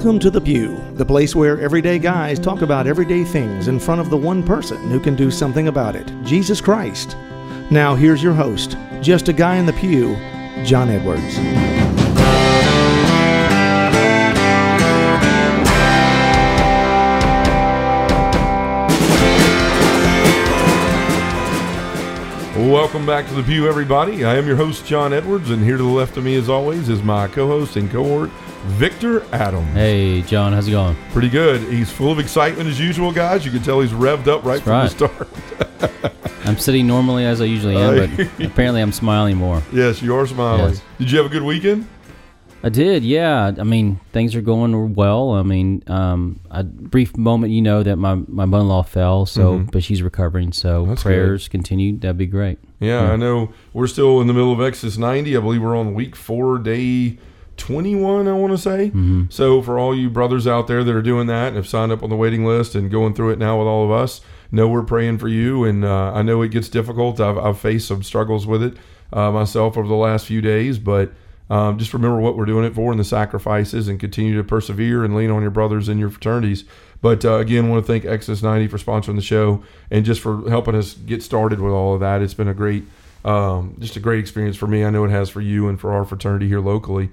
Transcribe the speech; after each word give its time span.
Welcome 0.00 0.18
to 0.20 0.30
The 0.30 0.40
Pew, 0.40 0.82
the 0.94 1.04
place 1.04 1.36
where 1.36 1.60
everyday 1.60 1.98
guys 1.98 2.38
talk 2.38 2.62
about 2.62 2.86
everyday 2.86 3.22
things 3.22 3.68
in 3.68 3.78
front 3.78 4.00
of 4.00 4.08
the 4.08 4.16
one 4.16 4.42
person 4.42 4.90
who 4.90 4.98
can 4.98 5.14
do 5.14 5.30
something 5.30 5.68
about 5.68 5.94
it 5.94 6.10
Jesus 6.24 6.58
Christ. 6.58 7.18
Now, 7.70 7.94
here's 7.94 8.22
your 8.22 8.32
host, 8.32 8.78
just 9.02 9.28
a 9.28 9.34
guy 9.34 9.56
in 9.56 9.66
the 9.66 9.74
pew, 9.74 10.16
John 10.64 10.88
Edwards. 10.88 11.36
Welcome 22.56 23.04
back 23.04 23.26
to 23.26 23.34
the 23.34 23.42
Pew, 23.42 23.68
everybody. 23.68 24.24
I 24.24 24.36
am 24.36 24.46
your 24.46 24.56
host, 24.56 24.86
John 24.86 25.12
Edwards, 25.12 25.50
and 25.50 25.62
here 25.62 25.76
to 25.76 25.82
the 25.82 25.88
left 25.90 26.16
of 26.16 26.24
me, 26.24 26.36
as 26.36 26.48
always, 26.48 26.88
is 26.88 27.02
my 27.02 27.28
co 27.28 27.46
host 27.46 27.76
and 27.76 27.90
cohort, 27.90 28.30
Victor 28.64 29.22
Adams. 29.34 29.72
Hey, 29.72 30.22
John, 30.22 30.52
how's 30.52 30.68
it 30.68 30.72
going? 30.72 30.96
Pretty 31.12 31.28
good. 31.30 31.60
He's 31.72 31.90
full 31.90 32.12
of 32.12 32.18
excitement 32.18 32.68
as 32.68 32.78
usual, 32.78 33.10
guys. 33.12 33.44
You 33.44 33.50
can 33.50 33.62
tell 33.62 33.80
he's 33.80 33.92
revved 33.92 34.28
up 34.28 34.44
right 34.44 34.62
That's 34.62 34.92
from 34.94 35.08
right. 35.08 35.28
the 35.78 35.88
start. 35.90 36.14
I'm 36.44 36.58
sitting 36.58 36.86
normally 36.86 37.24
as 37.24 37.40
I 37.40 37.44
usually 37.44 37.76
am, 37.76 38.16
but 38.16 38.26
apparently 38.44 38.80
I'm 38.82 38.92
smiling 38.92 39.36
more. 39.36 39.62
yes, 39.72 40.02
you 40.02 40.14
are 40.14 40.26
smiling. 40.26 40.74
Yes. 40.74 40.82
Did 40.98 41.10
you 41.10 41.18
have 41.18 41.26
a 41.26 41.30
good 41.30 41.42
weekend? 41.42 41.88
I 42.62 42.68
did, 42.68 43.02
yeah. 43.04 43.52
I 43.58 43.62
mean, 43.62 44.00
things 44.12 44.34
are 44.34 44.42
going 44.42 44.94
well. 44.94 45.30
I 45.32 45.42
mean, 45.42 45.82
um, 45.86 46.40
a 46.50 46.62
brief 46.62 47.16
moment, 47.16 47.54
you 47.54 47.62
know, 47.62 47.82
that 47.82 47.96
my, 47.96 48.16
my 48.28 48.44
mother-in-law 48.44 48.82
fell, 48.82 49.24
so 49.24 49.60
but 49.72 49.82
she's 49.82 50.02
recovering. 50.02 50.52
So 50.52 50.82
Mm-hmm. 50.82 50.90
That's 50.90 51.02
prayers 51.02 51.48
continue. 51.48 51.96
That'd 51.96 52.18
be 52.18 52.26
great. 52.26 52.58
Yeah, 52.78 53.10
I 53.12 53.16
know 53.16 53.52
we're 53.72 53.86
still 53.86 54.20
in 54.20 54.26
the 54.26 54.34
middle 54.34 54.52
of 54.52 54.60
Exodus 54.60 54.98
90. 54.98 55.34
I 55.36 55.40
believe 55.40 55.62
we're 55.62 55.76
on 55.76 55.94
week 55.94 56.14
four, 56.16 56.58
day 56.58 57.18
21, 57.60 58.26
I 58.26 58.32
want 58.32 58.52
to 58.52 58.58
say. 58.58 58.88
Mm-hmm. 58.88 59.24
So, 59.28 59.62
for 59.62 59.78
all 59.78 59.96
you 59.96 60.10
brothers 60.10 60.46
out 60.46 60.66
there 60.66 60.82
that 60.82 60.94
are 60.94 61.02
doing 61.02 61.26
that 61.28 61.48
and 61.48 61.56
have 61.56 61.68
signed 61.68 61.92
up 61.92 62.02
on 62.02 62.10
the 62.10 62.16
waiting 62.16 62.44
list 62.44 62.74
and 62.74 62.90
going 62.90 63.14
through 63.14 63.30
it 63.30 63.38
now 63.38 63.58
with 63.58 63.68
all 63.68 63.84
of 63.84 63.90
us, 63.90 64.20
know 64.50 64.68
we're 64.68 64.82
praying 64.82 65.18
for 65.18 65.28
you. 65.28 65.64
And 65.64 65.84
uh, 65.84 66.12
I 66.12 66.22
know 66.22 66.42
it 66.42 66.48
gets 66.50 66.68
difficult. 66.68 67.20
I've, 67.20 67.38
I've 67.38 67.58
faced 67.58 67.88
some 67.88 68.02
struggles 68.02 68.46
with 68.46 68.62
it 68.62 68.76
uh, 69.12 69.30
myself 69.30 69.76
over 69.76 69.88
the 69.88 69.94
last 69.94 70.26
few 70.26 70.40
days, 70.40 70.78
but 70.78 71.12
um, 71.48 71.78
just 71.78 71.92
remember 71.92 72.20
what 72.20 72.36
we're 72.36 72.44
doing 72.46 72.64
it 72.64 72.74
for 72.74 72.92
and 72.92 73.00
the 73.00 73.04
sacrifices 73.04 73.88
and 73.88 73.98
continue 73.98 74.36
to 74.36 74.44
persevere 74.44 75.04
and 75.04 75.16
lean 75.16 75.30
on 75.30 75.42
your 75.42 75.50
brothers 75.50 75.88
and 75.88 75.98
your 75.98 76.10
fraternities. 76.10 76.64
But 77.02 77.24
uh, 77.24 77.38
again, 77.38 77.68
want 77.68 77.84
to 77.84 77.92
thank 77.92 78.04
Exodus 78.04 78.42
90 78.42 78.68
for 78.68 78.78
sponsoring 78.78 79.16
the 79.16 79.22
show 79.22 79.62
and 79.90 80.04
just 80.04 80.20
for 80.20 80.48
helping 80.48 80.74
us 80.74 80.94
get 80.94 81.22
started 81.22 81.60
with 81.60 81.72
all 81.72 81.94
of 81.94 82.00
that. 82.00 82.22
It's 82.22 82.34
been 82.34 82.48
a 82.48 82.54
great, 82.54 82.84
um, 83.24 83.76
just 83.80 83.96
a 83.96 84.00
great 84.00 84.20
experience 84.20 84.56
for 84.56 84.66
me. 84.66 84.84
I 84.84 84.90
know 84.90 85.04
it 85.04 85.10
has 85.10 85.28
for 85.28 85.40
you 85.40 85.68
and 85.68 85.80
for 85.80 85.92
our 85.92 86.04
fraternity 86.04 86.46
here 86.46 86.60
locally. 86.60 87.10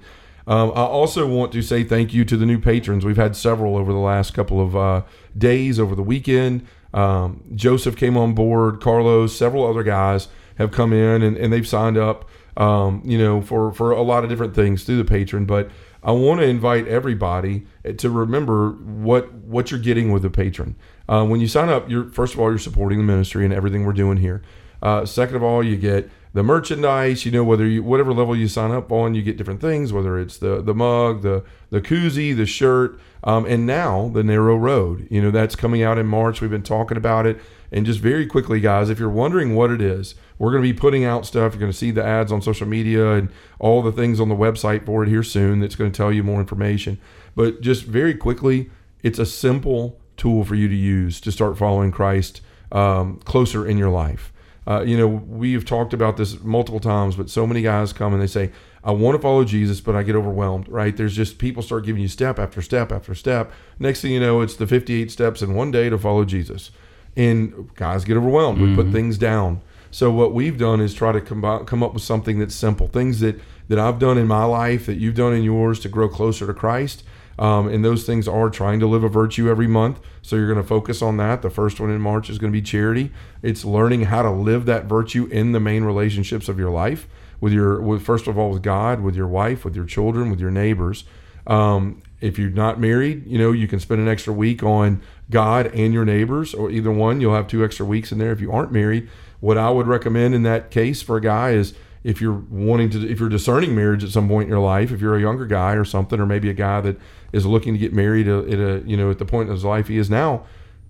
Um, 0.48 0.70
I 0.70 0.80
also 0.80 1.26
want 1.26 1.52
to 1.52 1.62
say 1.62 1.84
thank 1.84 2.14
you 2.14 2.24
to 2.24 2.36
the 2.36 2.46
new 2.46 2.58
patrons. 2.58 3.04
We've 3.04 3.18
had 3.18 3.36
several 3.36 3.76
over 3.76 3.92
the 3.92 3.98
last 3.98 4.32
couple 4.32 4.60
of 4.60 4.74
uh, 4.74 5.02
days, 5.36 5.78
over 5.78 5.94
the 5.94 6.02
weekend. 6.02 6.66
Um, 6.94 7.44
Joseph 7.54 7.96
came 7.96 8.16
on 8.16 8.34
board, 8.34 8.80
Carlos, 8.80 9.36
several 9.36 9.66
other 9.66 9.82
guys 9.82 10.28
have 10.56 10.72
come 10.72 10.92
in 10.94 11.22
and, 11.22 11.36
and 11.36 11.52
they've 11.52 11.68
signed 11.68 11.98
up, 11.98 12.28
um, 12.56 13.02
you 13.04 13.18
know, 13.18 13.42
for, 13.42 13.72
for 13.72 13.92
a 13.92 14.00
lot 14.00 14.24
of 14.24 14.30
different 14.30 14.54
things 14.54 14.84
through 14.84 14.96
the 14.96 15.04
patron. 15.04 15.44
But 15.44 15.70
I 16.02 16.12
want 16.12 16.40
to 16.40 16.46
invite 16.46 16.88
everybody 16.88 17.66
to 17.98 18.08
remember 18.08 18.70
what 18.70 19.32
what 19.32 19.70
you're 19.70 19.80
getting 19.80 20.12
with 20.12 20.22
the 20.22 20.30
patron. 20.30 20.76
Uh, 21.08 21.26
when 21.26 21.40
you 21.40 21.48
sign 21.48 21.68
up, 21.68 21.90
you're 21.90 22.08
first 22.08 22.34
of 22.34 22.40
all 22.40 22.48
you're 22.48 22.58
supporting 22.58 22.98
the 22.98 23.04
ministry 23.04 23.44
and 23.44 23.52
everything 23.52 23.84
we're 23.84 23.92
doing 23.92 24.16
here. 24.16 24.42
Uh, 24.80 25.04
second 25.04 25.36
of 25.36 25.42
all, 25.42 25.62
you 25.62 25.76
get 25.76 26.08
the 26.32 26.42
merchandise. 26.42 27.24
You 27.24 27.32
know 27.32 27.44
whether 27.44 27.66
you 27.66 27.82
whatever 27.82 28.12
level 28.12 28.36
you 28.36 28.48
sign 28.48 28.70
up 28.70 28.90
on, 28.92 29.14
you 29.14 29.22
get 29.22 29.36
different 29.36 29.60
things. 29.60 29.92
Whether 29.92 30.18
it's 30.18 30.38
the 30.38 30.62
the 30.62 30.74
mug, 30.74 31.22
the 31.22 31.44
the 31.70 31.80
koozie, 31.80 32.36
the 32.36 32.46
shirt, 32.46 32.98
um, 33.24 33.44
and 33.46 33.66
now 33.66 34.08
the 34.08 34.22
narrow 34.22 34.56
road. 34.56 35.06
You 35.10 35.22
know 35.22 35.30
that's 35.30 35.56
coming 35.56 35.82
out 35.82 35.98
in 35.98 36.06
March. 36.06 36.40
We've 36.40 36.50
been 36.50 36.62
talking 36.62 36.96
about 36.96 37.26
it. 37.26 37.40
And 37.70 37.84
just 37.84 38.00
very 38.00 38.26
quickly, 38.26 38.60
guys, 38.60 38.88
if 38.88 38.98
you're 38.98 39.10
wondering 39.10 39.54
what 39.54 39.70
it 39.70 39.82
is, 39.82 40.14
we're 40.38 40.50
going 40.50 40.62
to 40.62 40.72
be 40.72 40.78
putting 40.78 41.04
out 41.04 41.26
stuff. 41.26 41.52
You're 41.52 41.60
going 41.60 41.72
to 41.72 41.76
see 41.76 41.90
the 41.90 42.04
ads 42.04 42.32
on 42.32 42.40
social 42.40 42.66
media 42.66 43.12
and 43.12 43.28
all 43.58 43.82
the 43.82 43.92
things 43.92 44.20
on 44.20 44.30
the 44.30 44.34
website 44.34 44.86
for 44.86 45.02
it 45.02 45.08
here 45.10 45.22
soon. 45.22 45.60
That's 45.60 45.74
going 45.74 45.92
to 45.92 45.96
tell 45.96 46.10
you 46.10 46.22
more 46.22 46.40
information. 46.40 46.98
But 47.34 47.60
just 47.60 47.84
very 47.84 48.14
quickly, 48.14 48.70
it's 49.02 49.18
a 49.18 49.26
simple 49.26 50.00
tool 50.16 50.44
for 50.44 50.54
you 50.54 50.68
to 50.68 50.74
use 50.74 51.20
to 51.20 51.30
start 51.30 51.58
following 51.58 51.92
Christ 51.92 52.40
um, 52.72 53.20
closer 53.24 53.66
in 53.66 53.76
your 53.76 53.90
life. 53.90 54.32
Uh, 54.68 54.82
you 54.82 54.98
know, 54.98 55.08
we've 55.08 55.64
talked 55.64 55.94
about 55.94 56.18
this 56.18 56.38
multiple 56.42 56.78
times, 56.78 57.16
but 57.16 57.30
so 57.30 57.46
many 57.46 57.62
guys 57.62 57.94
come 57.94 58.12
and 58.12 58.20
they 58.20 58.26
say, 58.26 58.52
I 58.84 58.90
want 58.90 59.16
to 59.16 59.22
follow 59.22 59.42
Jesus, 59.42 59.80
but 59.80 59.96
I 59.96 60.02
get 60.02 60.14
overwhelmed, 60.14 60.68
right? 60.68 60.94
There's 60.94 61.16
just 61.16 61.38
people 61.38 61.62
start 61.62 61.86
giving 61.86 62.02
you 62.02 62.08
step 62.08 62.38
after 62.38 62.60
step 62.60 62.92
after 62.92 63.14
step. 63.14 63.50
Next 63.78 64.02
thing 64.02 64.12
you 64.12 64.20
know, 64.20 64.42
it's 64.42 64.56
the 64.56 64.66
58 64.66 65.10
steps 65.10 65.40
in 65.40 65.54
one 65.54 65.70
day 65.70 65.88
to 65.88 65.96
follow 65.96 66.26
Jesus. 66.26 66.70
And 67.16 67.74
guys 67.76 68.04
get 68.04 68.18
overwhelmed. 68.18 68.60
We 68.60 68.74
put 68.74 68.92
things 68.92 69.16
down. 69.16 69.62
So 69.90 70.10
what 70.10 70.34
we've 70.34 70.58
done 70.58 70.82
is 70.82 70.92
try 70.92 71.12
to 71.12 71.20
come, 71.22 71.64
come 71.64 71.82
up 71.82 71.94
with 71.94 72.02
something 72.02 72.38
that's 72.38 72.54
simple, 72.54 72.88
things 72.88 73.20
that, 73.20 73.40
that 73.68 73.78
I've 73.78 73.98
done 73.98 74.18
in 74.18 74.26
my 74.26 74.44
life, 74.44 74.84
that 74.84 74.98
you've 74.98 75.14
done 75.14 75.32
in 75.32 75.42
yours 75.42 75.80
to 75.80 75.88
grow 75.88 76.10
closer 76.10 76.46
to 76.46 76.52
Christ. 76.52 77.04
Um, 77.38 77.68
and 77.68 77.84
those 77.84 78.04
things 78.04 78.26
are 78.26 78.50
trying 78.50 78.80
to 78.80 78.86
live 78.86 79.04
a 79.04 79.08
virtue 79.08 79.48
every 79.48 79.68
month. 79.68 80.00
So 80.22 80.36
you're 80.36 80.52
going 80.52 80.60
to 80.60 80.68
focus 80.68 81.02
on 81.02 81.16
that. 81.18 81.42
The 81.42 81.50
first 81.50 81.78
one 81.78 81.90
in 81.90 82.00
March 82.00 82.28
is 82.28 82.38
going 82.38 82.52
to 82.52 82.56
be 82.56 82.62
charity. 82.62 83.12
It's 83.42 83.64
learning 83.64 84.04
how 84.04 84.22
to 84.22 84.30
live 84.30 84.66
that 84.66 84.86
virtue 84.86 85.26
in 85.26 85.52
the 85.52 85.60
main 85.60 85.84
relationships 85.84 86.48
of 86.48 86.58
your 86.58 86.70
life 86.70 87.06
with 87.40 87.52
your, 87.52 87.80
with 87.80 88.02
first 88.02 88.26
of 88.26 88.36
all 88.36 88.50
with 88.50 88.62
God, 88.62 89.00
with 89.00 89.14
your 89.14 89.28
wife, 89.28 89.64
with 89.64 89.76
your 89.76 89.84
children, 89.84 90.30
with 90.30 90.40
your 90.40 90.50
neighbors. 90.50 91.04
Um, 91.46 92.02
if 92.20 92.38
you're 92.38 92.50
not 92.50 92.80
married, 92.80 93.26
you 93.26 93.38
know 93.38 93.52
you 93.52 93.68
can 93.68 93.80
spend 93.80 94.00
an 94.00 94.08
extra 94.08 94.32
week 94.32 94.62
on 94.62 95.00
God 95.30 95.66
and 95.68 95.94
your 95.94 96.04
neighbors, 96.04 96.52
or 96.52 96.70
either 96.70 96.90
one. 96.90 97.20
You'll 97.20 97.34
have 97.34 97.46
two 97.46 97.64
extra 97.64 97.86
weeks 97.86 98.12
in 98.12 98.18
there. 98.18 98.32
If 98.32 98.40
you 98.40 98.52
aren't 98.52 98.72
married, 98.72 99.08
what 99.40 99.56
I 99.56 99.70
would 99.70 99.86
recommend 99.86 100.34
in 100.34 100.42
that 100.42 100.70
case 100.70 101.00
for 101.00 101.16
a 101.16 101.20
guy 101.20 101.50
is 101.50 101.74
if 102.04 102.20
you're 102.20 102.44
wanting 102.50 102.90
to 102.90 103.08
if 103.08 103.20
you're 103.20 103.28
discerning 103.28 103.74
marriage 103.74 104.04
at 104.04 104.10
some 104.10 104.28
point 104.28 104.44
in 104.44 104.50
your 104.50 104.60
life 104.60 104.92
if 104.92 105.00
you're 105.00 105.16
a 105.16 105.20
younger 105.20 105.46
guy 105.46 105.74
or 105.74 105.84
something 105.84 106.20
or 106.20 106.26
maybe 106.26 106.48
a 106.48 106.54
guy 106.54 106.80
that 106.80 106.98
is 107.32 107.44
looking 107.44 107.72
to 107.72 107.78
get 107.78 107.92
married 107.92 108.28
at 108.28 108.54
a 108.54 108.82
you 108.86 108.96
know 108.96 109.10
at 109.10 109.18
the 109.18 109.24
point 109.24 109.48
in 109.48 109.54
his 109.54 109.64
life 109.64 109.88
he 109.88 109.98
is 109.98 110.08
now 110.08 110.44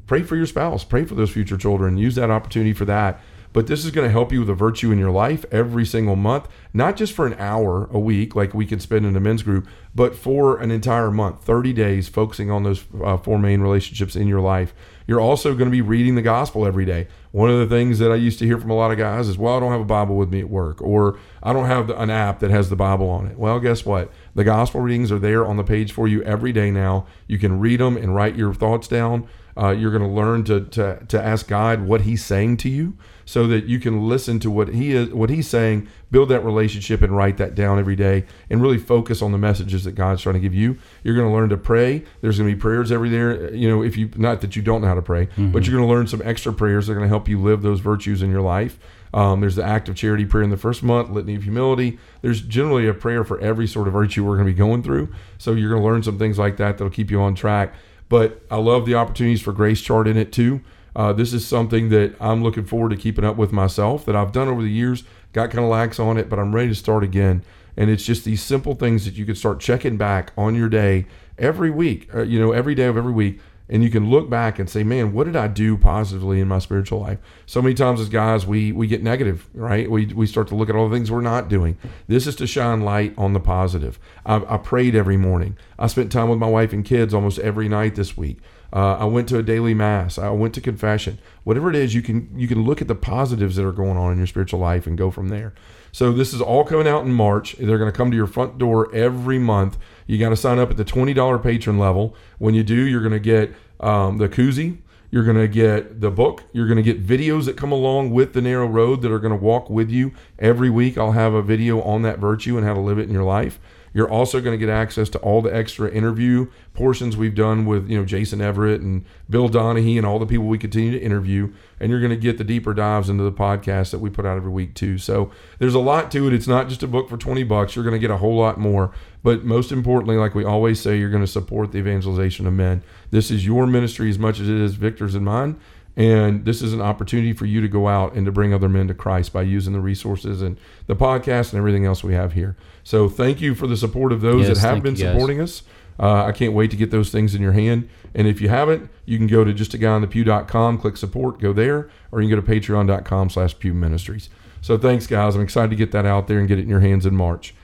pray 0.06 0.22
for 0.22 0.36
your 0.36 0.46
spouse 0.46 0.84
pray 0.84 1.04
for 1.04 1.14
those 1.14 1.30
future 1.30 1.56
children 1.56 1.96
use 1.96 2.14
that 2.14 2.30
opportunity 2.30 2.72
for 2.72 2.84
that 2.84 3.20
but 3.53 3.66
this 3.66 3.84
is 3.84 3.91
going 3.91 4.06
to 4.06 4.12
help 4.12 4.32
you 4.32 4.41
with 4.41 4.50
a 4.50 4.54
virtue 4.54 4.91
in 4.91 4.98
your 4.98 5.10
life 5.10 5.44
every 5.50 5.84
single 5.84 6.16
month 6.16 6.48
not 6.72 6.97
just 6.97 7.12
for 7.12 7.26
an 7.26 7.34
hour 7.34 7.88
a 7.92 7.98
week 7.98 8.34
like 8.34 8.54
we 8.54 8.66
can 8.66 8.81
spend 8.81 9.04
in 9.04 9.16
a 9.16 9.20
men's 9.20 9.42
group 9.42 9.66
but 9.94 10.14
for 10.14 10.59
an 10.59 10.70
entire 10.70 11.10
month 11.10 11.42
30 11.44 11.72
days 11.72 12.08
focusing 12.08 12.50
on 12.50 12.62
those 12.62 12.84
uh, 13.03 13.16
four 13.16 13.38
main 13.38 13.60
relationships 13.60 14.16
in 14.16 14.28
your 14.28 14.41
life 14.41 14.75
you're 15.08 15.20
also 15.20 15.54
going 15.54 15.64
to 15.64 15.75
be 15.75 15.81
reading 15.81 16.16
the 16.16 16.22
gospel 16.22 16.66
every 16.66 16.84
day. 16.84 17.08
One 17.32 17.48
of 17.48 17.58
the 17.58 17.75
things 17.75 17.98
that 17.98 18.12
I 18.12 18.16
used 18.16 18.38
to 18.41 18.44
hear 18.44 18.58
from 18.58 18.70
a 18.70 18.75
lot 18.75 18.91
of 18.91 18.98
guys 18.98 19.26
is, 19.26 19.38
well, 19.38 19.56
I 19.56 19.60
don't 19.60 19.72
have 19.72 19.81
a 19.81 19.87
Bible 19.87 20.16
with 20.16 20.31
me 20.31 20.41
at 20.41 20.50
work, 20.50 20.82
or 20.82 21.19
I 21.42 21.54
don't 21.54 21.64
have 21.64 21.88
an 21.88 22.10
app 22.10 22.41
that 22.41 22.50
has 22.50 22.69
the 22.69 22.76
Bible 22.76 23.08
on 23.08 23.26
it. 23.26 23.38
Well, 23.38 23.58
guess 23.58 23.87
what? 23.87 24.12
The 24.34 24.44
gospel 24.44 24.82
readings 24.82 25.10
are 25.10 25.19
there 25.19 25.47
on 25.47 25.56
the 25.56 25.64
page 25.64 25.92
for 25.92 26.06
you 26.06 26.22
every 26.25 26.53
day 26.53 26.70
now. 26.70 27.06
You 27.26 27.38
can 27.38 27.58
read 27.58 27.81
them 27.81 27.97
and 27.97 28.14
write 28.14 28.37
your 28.37 28.53
thoughts 28.53 28.87
down. 28.87 29.26
Uh, 29.58 29.70
you're 29.70 29.91
going 29.91 30.02
to 30.02 30.08
learn 30.08 30.44
to, 30.44 30.64
to, 30.66 31.04
to 31.08 31.22
ask 31.22 31.48
God 31.48 31.86
what 31.86 32.02
He's 32.02 32.24
saying 32.24 32.58
to 32.58 32.69
you 32.69 32.96
so 33.24 33.46
that 33.48 33.64
you 33.64 33.78
can 33.78 34.08
listen 34.08 34.38
to 34.41 34.50
what 34.50 34.69
He 34.69 34.92
is, 34.92 35.08
what 35.10 35.30
He's 35.30 35.48
saying, 35.48 35.88
build 36.10 36.28
that 36.28 36.44
relationship 36.44 37.02
and 37.02 37.16
write 37.16 37.36
that 37.38 37.54
down 37.54 37.78
every 37.78 37.96
day 37.96 38.24
and 38.48 38.62
really 38.62 38.78
focus 38.78 39.20
on 39.20 39.32
the 39.32 39.38
messages 39.38 39.84
that 39.84 39.92
God's 39.92 40.22
trying 40.22 40.34
to 40.34 40.41
give 40.41 40.54
you. 40.54 40.78
You're 41.02 41.16
going 41.16 41.28
to 41.28 41.34
learn 41.34 41.48
to 41.48 41.56
pray. 41.56 42.04
There's 42.20 42.38
going 42.38 42.48
to 42.48 42.54
be 42.54 42.60
prayers 42.60 42.92
every 42.92 43.10
there. 43.10 43.52
You 43.52 43.69
know, 43.69 43.82
if 43.82 43.96
you, 43.96 44.10
not 44.16 44.41
that 44.42 44.56
you 44.56 44.62
don't 44.62 44.80
know 44.80 44.88
how 44.88 44.94
to 44.94 45.02
pray, 45.02 45.28
but 45.52 45.66
you're 45.66 45.76
going 45.76 45.88
to 45.88 45.92
learn 45.94 46.06
some 46.06 46.22
extra 46.25 46.52
prayers 46.52 46.86
that 46.86 46.92
are 46.92 46.96
going 46.96 47.04
to 47.04 47.08
help 47.08 47.28
you 47.28 47.40
live 47.40 47.62
those 47.62 47.80
virtues 47.80 48.22
in 48.22 48.30
your 48.30 48.42
life. 48.42 48.78
Um, 49.12 49.40
there's 49.40 49.56
the 49.56 49.64
act 49.64 49.88
of 49.88 49.96
charity 49.96 50.26
prayer 50.26 50.44
in 50.44 50.50
the 50.50 50.56
first 50.56 50.82
month, 50.82 51.10
litany 51.10 51.34
of 51.34 51.42
humility. 51.42 51.98
There's 52.20 52.42
generally 52.42 52.86
a 52.86 52.94
prayer 52.94 53.25
for 53.25 53.40
every 53.40 53.66
sort 53.66 53.88
of 53.88 53.94
virtue 53.94 54.25
we're 54.25 54.37
going 54.37 54.46
to 54.46 54.52
be 54.52 54.58
going 54.58 54.82
through. 54.82 55.12
So 55.38 55.52
you're 55.52 55.70
going 55.70 55.82
to 55.82 55.87
learn 55.87 56.02
some 56.02 56.19
things 56.19 56.38
like 56.38 56.58
that 56.58 56.78
that'll 56.78 56.90
keep 56.90 57.11
you 57.11 57.20
on 57.20 57.34
track. 57.34 57.75
But 58.08 58.43
I 58.50 58.56
love 58.56 58.87
the 58.87 58.94
opportunities 58.94 59.43
for 59.43 59.52
Grace 59.52 59.81
Chart 59.81 60.08
in 60.08 60.16
it 60.16 60.32
too. 60.32 60.62
Uh, 60.96 61.12
this 61.12 61.32
is 61.32 61.46
something 61.46 61.90
that 61.90 62.16
I'm 62.20 62.43
looking 62.43 62.64
forward 62.64 62.90
to 62.90 62.96
keeping 62.96 63.25
up 63.25 63.37
with 63.37 63.52
myself 63.52 64.05
that 64.06 64.16
I've 64.16 64.32
done 64.32 64.49
over 64.49 64.62
the 64.62 64.70
years. 64.70 65.05
Got 65.32 65.50
kind 65.50 65.64
of 65.64 65.70
lax 65.70 66.00
on 66.00 66.16
it, 66.16 66.28
but 66.28 66.38
I'm 66.38 66.55
ready 66.55 66.69
to 66.69 66.75
start 66.75 67.05
again. 67.05 67.43
And 67.76 67.90
it's 67.90 68.05
just 68.05 68.25
these 68.25 68.43
simple 68.43 68.75
things 68.75 69.05
that 69.05 69.14
you 69.14 69.25
can 69.25 69.37
start 69.37 69.60
checking 69.60 69.96
back 69.96 70.32
on 70.37 70.55
your 70.55 70.69
day 70.69 71.06
every 71.38 71.70
week, 71.70 72.12
uh, 72.12 72.22
you 72.22 72.40
know, 72.40 72.50
every 72.50 72.75
day 72.75 72.87
of 72.87 72.96
every 72.96 73.12
week. 73.12 73.40
And 73.69 73.82
you 73.82 73.91
can 73.91 74.09
look 74.09 74.31
back 74.31 74.59
and 74.59 74.69
say, 74.69 74.82
man, 74.82 75.12
what 75.12 75.25
did 75.25 75.37
I 75.37 75.47
do 75.47 75.76
positively 75.76 76.41
in 76.41 76.49
my 76.49 76.59
spiritual 76.59 77.00
life? 77.00 77.19
So 77.44 77.61
many 77.61 77.75
times 77.75 78.00
as 78.00 78.09
guys, 78.09 78.47
we, 78.47 78.73
we 78.73 78.87
get 78.87 79.03
negative, 79.03 79.47
right? 79.53 79.91
We, 79.91 80.06
we 80.06 80.26
start 80.26 80.49
to 80.49 80.55
look 80.55 80.70
at 80.70 80.76
all 80.76 80.88
the 80.88 80.97
things 80.97 81.11
we're 81.11 81.20
not 81.20 81.49
doing. 81.49 81.76
This 82.06 82.26
is 82.26 82.35
to 82.37 82.47
shine 82.47 82.81
light 82.81 83.12
on 83.19 83.35
the 83.35 83.41
positive. 83.41 83.99
I, 84.25 84.37
I 84.49 84.56
prayed 84.56 84.94
every 84.94 85.19
morning. 85.19 85.56
I 85.79 85.87
spent 85.87 86.11
time 86.11 86.29
with 86.29 86.38
my 86.38 86.49
wife 86.49 86.73
and 86.73 86.85
kids 86.85 87.12
almost 87.12 87.38
every 87.41 87.69
night 87.69 87.94
this 87.94 88.17
week. 88.17 88.38
Uh, 88.73 88.97
I 88.97 89.05
went 89.05 89.29
to 89.31 89.38
a 89.38 89.43
daily 89.43 89.73
mass. 89.73 90.19
I 90.19 90.31
went 90.31 90.55
to 90.55 90.61
confession. 90.61 91.19
Whatever 91.44 91.71
it 91.71 91.76
is, 91.76 91.94
you 91.94 92.03
can 92.03 92.29
you 92.37 92.47
can 92.47 92.64
look 92.64 92.82
at 92.82 92.88
the 92.88 92.94
positives 92.94 93.56
that 93.56 93.64
are 93.64 93.73
going 93.73 93.97
on 93.97 94.12
in 94.12 94.19
your 94.19 94.26
spiritual 94.26 94.61
life 94.61 94.87
and 94.87 94.99
go 94.99 95.11
from 95.11 95.29
there. 95.29 95.55
So 95.91 96.12
this 96.12 96.35
is 96.35 96.43
all 96.43 96.64
coming 96.64 96.87
out 96.87 97.05
in 97.05 97.12
March. 97.12 97.56
They're 97.56 97.79
going 97.79 97.91
to 97.91 97.97
come 97.97 98.11
to 98.11 98.17
your 98.17 98.26
front 98.26 98.59
door 98.59 98.94
every 98.94 99.38
month. 99.38 99.79
You 100.08 100.19
got 100.19 100.31
to 100.31 100.37
sign 100.37 100.58
up 100.58 100.70
at 100.70 100.78
the 100.78 100.84
$20 100.84 101.43
patron 101.43 101.78
level. 101.78 102.16
When 102.38 102.55
you 102.55 102.64
do, 102.64 102.75
you're 102.75 103.02
going 103.02 103.12
to 103.12 103.20
get 103.20 103.55
um, 103.78 104.16
the 104.16 104.28
koozie. 104.28 104.78
You're 105.10 105.22
going 105.25 105.37
to 105.37 105.46
get 105.46 106.00
the 106.00 106.10
book. 106.10 106.44
You're 106.52 106.66
going 106.66 106.76
to 106.76 106.82
get 106.82 107.06
videos 107.06 107.44
that 107.44 107.56
come 107.58 107.72
along 107.72 108.10
with 108.10 108.32
the 108.32 108.40
narrow 108.40 108.66
road 108.66 109.02
that 109.02 109.12
are 109.12 109.19
going 109.19 109.38
to 109.38 109.43
walk 109.43 109.69
with 109.69 109.90
you 109.90 110.12
every 110.38 110.70
week. 110.70 110.96
I'll 110.96 111.12
have 111.12 111.34
a 111.34 111.43
video 111.43 111.82
on 111.82 112.02
that 112.02 112.19
virtue 112.19 112.56
and 112.56 112.66
how 112.66 112.75
to 112.75 112.81
live 112.81 112.99
it 112.99 113.02
in 113.02 113.12
your 113.12 113.22
life. 113.22 113.60
You're 113.93 114.11
also 114.11 114.40
going 114.40 114.58
to 114.58 114.64
get 114.64 114.73
access 114.73 115.08
to 115.11 115.19
all 115.19 115.43
the 115.43 115.55
extra 115.55 115.90
interview 115.90 116.50
portions 116.75 117.17
we've 117.17 117.35
done 117.35 117.67
with, 117.67 117.88
you 117.88 117.99
know, 117.99 118.05
Jason 118.05 118.40
Evert 118.40 118.81
and 118.81 119.05
Bill 119.29 119.49
Donohue 119.49 119.99
and 119.99 120.06
all 120.06 120.19
the 120.19 120.26
people 120.26 120.46
we 120.46 120.58
continue 120.58 120.93
to 120.93 121.00
interview. 121.00 121.52
And 121.81 121.90
you're 121.90 122.00
going 122.00 122.11
to 122.11 122.17
get 122.17 122.38
the 122.38 122.44
deeper 122.44 122.75
dives 122.75 123.08
into 123.08 123.25
the 123.25 123.32
podcast 123.32 123.90
that 123.90 123.99
we 123.99 124.11
put 124.11 124.26
out 124.26 124.37
every 124.37 124.50
week 124.50 124.75
too. 124.75 124.99
So 124.99 125.31
there's 125.58 125.75
a 125.75 125.79
lot 125.81 126.11
to 126.12 126.26
it. 126.26 126.32
It's 126.32 126.49
not 126.49 126.69
just 126.69 126.82
a 126.82 126.87
book 126.87 127.08
for 127.08 127.17
20 127.17 127.43
bucks. 127.44 127.75
You're 127.75 127.85
going 127.85 127.94
to 127.94 127.99
get 127.99 128.11
a 128.11 128.19
whole 128.19 128.37
lot 128.37 128.58
more. 128.58 128.93
But 129.23 129.44
most 129.44 129.73
importantly, 129.73 130.17
like 130.17 130.35
we 130.35 130.44
always 130.44 130.81
say, 130.81 130.99
you're 130.99 131.11
going 131.11 131.25
to 131.25 131.26
support 131.26 131.73
the 131.73 131.79
evangelization 131.79 132.46
of 132.46 132.52
men. 132.52 132.82
This 133.11 133.31
is 133.31 133.44
your 133.44 133.67
ministry 133.67 134.08
as 134.11 134.19
much 134.19 134.38
as 134.40 134.49
it 134.49 134.56
is 134.56 134.75
Victor's 134.75 135.14
and 135.14 135.25
mine. 135.25 135.58
And 135.99 136.45
this 136.45 136.62
is 136.62 136.73
an 136.73 136.81
opportunity 136.81 137.33
for 137.33 137.45
you 137.45 137.61
to 137.61 137.67
go 137.67 137.89
out 137.89 138.15
and 138.15 138.25
to 138.25 138.31
bring 138.31 138.55
other 138.55 138.69
men 138.69 138.87
to 138.87 138.95
Christ 138.95 139.33
by 139.33 139.43
using 139.43 139.73
the 139.73 139.81
resources 139.81 140.41
and 140.41 140.56
the 140.87 140.95
podcast 140.95 141.50
and 141.50 141.59
everything 141.59 141.85
else 141.85 142.05
we 142.05 142.15
have 142.15 142.35
here. 142.35 142.56
So 142.85 143.09
thank 143.09 143.41
you 143.41 143.56
for 143.56 143.67
the 143.67 143.77
support 143.77 144.12
of 144.12 144.21
those 144.21 144.47
Yes, 144.47 144.62
that 144.62 144.75
have 144.75 144.83
been 144.85 144.95
supporting 144.95 145.41
us. 145.41 145.65
Uh, 145.99 146.27
I 146.27 146.31
can't 146.31 146.53
wait 146.53 146.71
to 146.71 146.77
get 146.77 146.93
those 146.93 147.11
things 147.11 147.35
in 147.35 147.43
your 147.43 147.50
hand. 147.50 147.89
And 148.15 148.29
if 148.29 148.41
you 148.41 148.49
haven't, 148.49 148.89
you 149.06 149.19
can 149.19 149.27
go 149.27 149.43
to 149.43 149.53
justaguyonthepew.com, 149.53 150.79
click 150.79 150.97
support, 150.97 151.41
go 151.41 151.53
there, 151.53 151.91
or 152.12 152.23
you 152.23 152.29
can 152.29 152.39
go 152.39 152.47
to 152.47 152.61
patreon.com 152.61 153.31
slash 153.31 153.59
pew 153.59 153.75
ministries. 153.75 154.31
So 154.61 154.79
thanks, 154.79 155.09
guys. 155.09 155.35
I'm 155.35 155.43
excited 155.43 155.71
to 155.71 155.77
get 155.77 155.91
that 155.91 156.06
out 156.06 156.29
there 156.29 156.39
and 156.39 156.47
get 156.47 156.61
it 156.61 156.62
in 156.62 156.69
your 156.69 156.79
hands 156.79 157.06
in 157.06 157.17
March. 157.17 157.56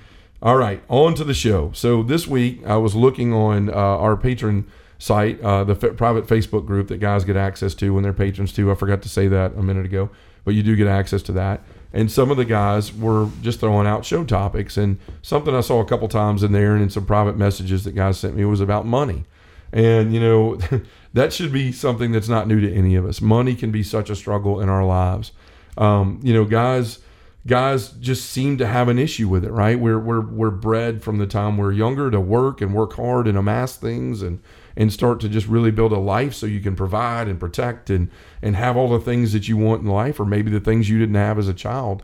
All 0.42 0.56
right, 0.56 0.82
on 0.88 1.14
to 1.14 1.24
the 1.24 1.34
show. 1.34 1.70
So 1.72 2.02
this 2.02 2.26
week 2.26 2.66
I 2.66 2.76
was 2.78 2.96
looking 2.96 3.32
on 3.32 3.70
uh, 3.70 3.72
our 3.74 4.16
patron 4.16 4.66
site, 4.98 5.40
uh, 5.40 5.64
the 5.64 5.74
f- 5.74 5.96
private 5.96 6.26
Facebook 6.26 6.66
group 6.66 6.88
that 6.88 6.98
guys 6.98 7.24
get 7.24 7.36
access 7.36 7.74
to 7.76 7.94
when 7.94 8.02
they're 8.02 8.12
patrons 8.12 8.52
too. 8.52 8.70
I 8.70 8.74
forgot 8.74 9.02
to 9.02 9.08
say 9.08 9.28
that 9.28 9.52
a 9.54 9.62
minute 9.62 9.86
ago, 9.86 10.10
but 10.44 10.54
you 10.54 10.62
do 10.62 10.76
get 10.76 10.86
access 10.86 11.22
to 11.22 11.32
that. 11.32 11.62
And 11.92 12.10
some 12.10 12.30
of 12.30 12.36
the 12.36 12.44
guys 12.44 12.92
were 12.92 13.28
just 13.40 13.60
throwing 13.60 13.86
out 13.86 14.04
show 14.04 14.24
topics, 14.24 14.76
and 14.76 14.98
something 15.22 15.54
I 15.54 15.60
saw 15.60 15.80
a 15.80 15.84
couple 15.84 16.08
times 16.08 16.42
in 16.42 16.52
there 16.52 16.74
and 16.74 16.82
in 16.82 16.90
some 16.90 17.06
private 17.06 17.36
messages 17.36 17.84
that 17.84 17.92
guys 17.92 18.18
sent 18.18 18.34
me 18.36 18.44
was 18.44 18.60
about 18.60 18.84
money. 18.84 19.24
And 19.72 20.12
you 20.12 20.20
know, 20.20 20.58
that 21.12 21.32
should 21.32 21.52
be 21.52 21.70
something 21.70 22.12
that's 22.12 22.28
not 22.28 22.48
new 22.48 22.60
to 22.60 22.72
any 22.72 22.96
of 22.96 23.04
us. 23.04 23.20
Money 23.20 23.54
can 23.54 23.70
be 23.70 23.82
such 23.82 24.10
a 24.10 24.16
struggle 24.16 24.60
in 24.60 24.68
our 24.68 24.84
lives. 24.84 25.32
Um, 25.76 26.20
you 26.22 26.32
know, 26.32 26.44
guys 26.44 26.98
guys 27.46 27.90
just 27.90 28.30
seem 28.30 28.56
to 28.58 28.66
have 28.66 28.88
an 28.88 28.98
issue 28.98 29.28
with 29.28 29.44
it, 29.44 29.50
right? 29.50 29.78
We're 29.78 29.98
we're 29.98 30.20
we're 30.20 30.50
bred 30.50 31.02
from 31.02 31.18
the 31.18 31.26
time 31.26 31.56
we're 31.56 31.72
younger 31.72 32.10
to 32.10 32.20
work 32.20 32.60
and 32.60 32.74
work 32.74 32.94
hard 32.94 33.26
and 33.26 33.36
amass 33.36 33.76
things 33.76 34.22
and 34.22 34.40
and 34.76 34.92
start 34.92 35.20
to 35.20 35.28
just 35.28 35.46
really 35.46 35.70
build 35.70 35.92
a 35.92 35.98
life 35.98 36.34
so 36.34 36.46
you 36.46 36.60
can 36.60 36.74
provide 36.74 37.28
and 37.28 37.38
protect 37.38 37.90
and 37.90 38.10
and 38.42 38.56
have 38.56 38.76
all 38.76 38.88
the 38.88 39.04
things 39.04 39.32
that 39.32 39.48
you 39.48 39.56
want 39.56 39.82
in 39.82 39.88
life 39.88 40.18
or 40.18 40.24
maybe 40.24 40.50
the 40.50 40.60
things 40.60 40.88
you 40.88 40.98
didn't 40.98 41.14
have 41.14 41.38
as 41.38 41.48
a 41.48 41.54
child. 41.54 42.02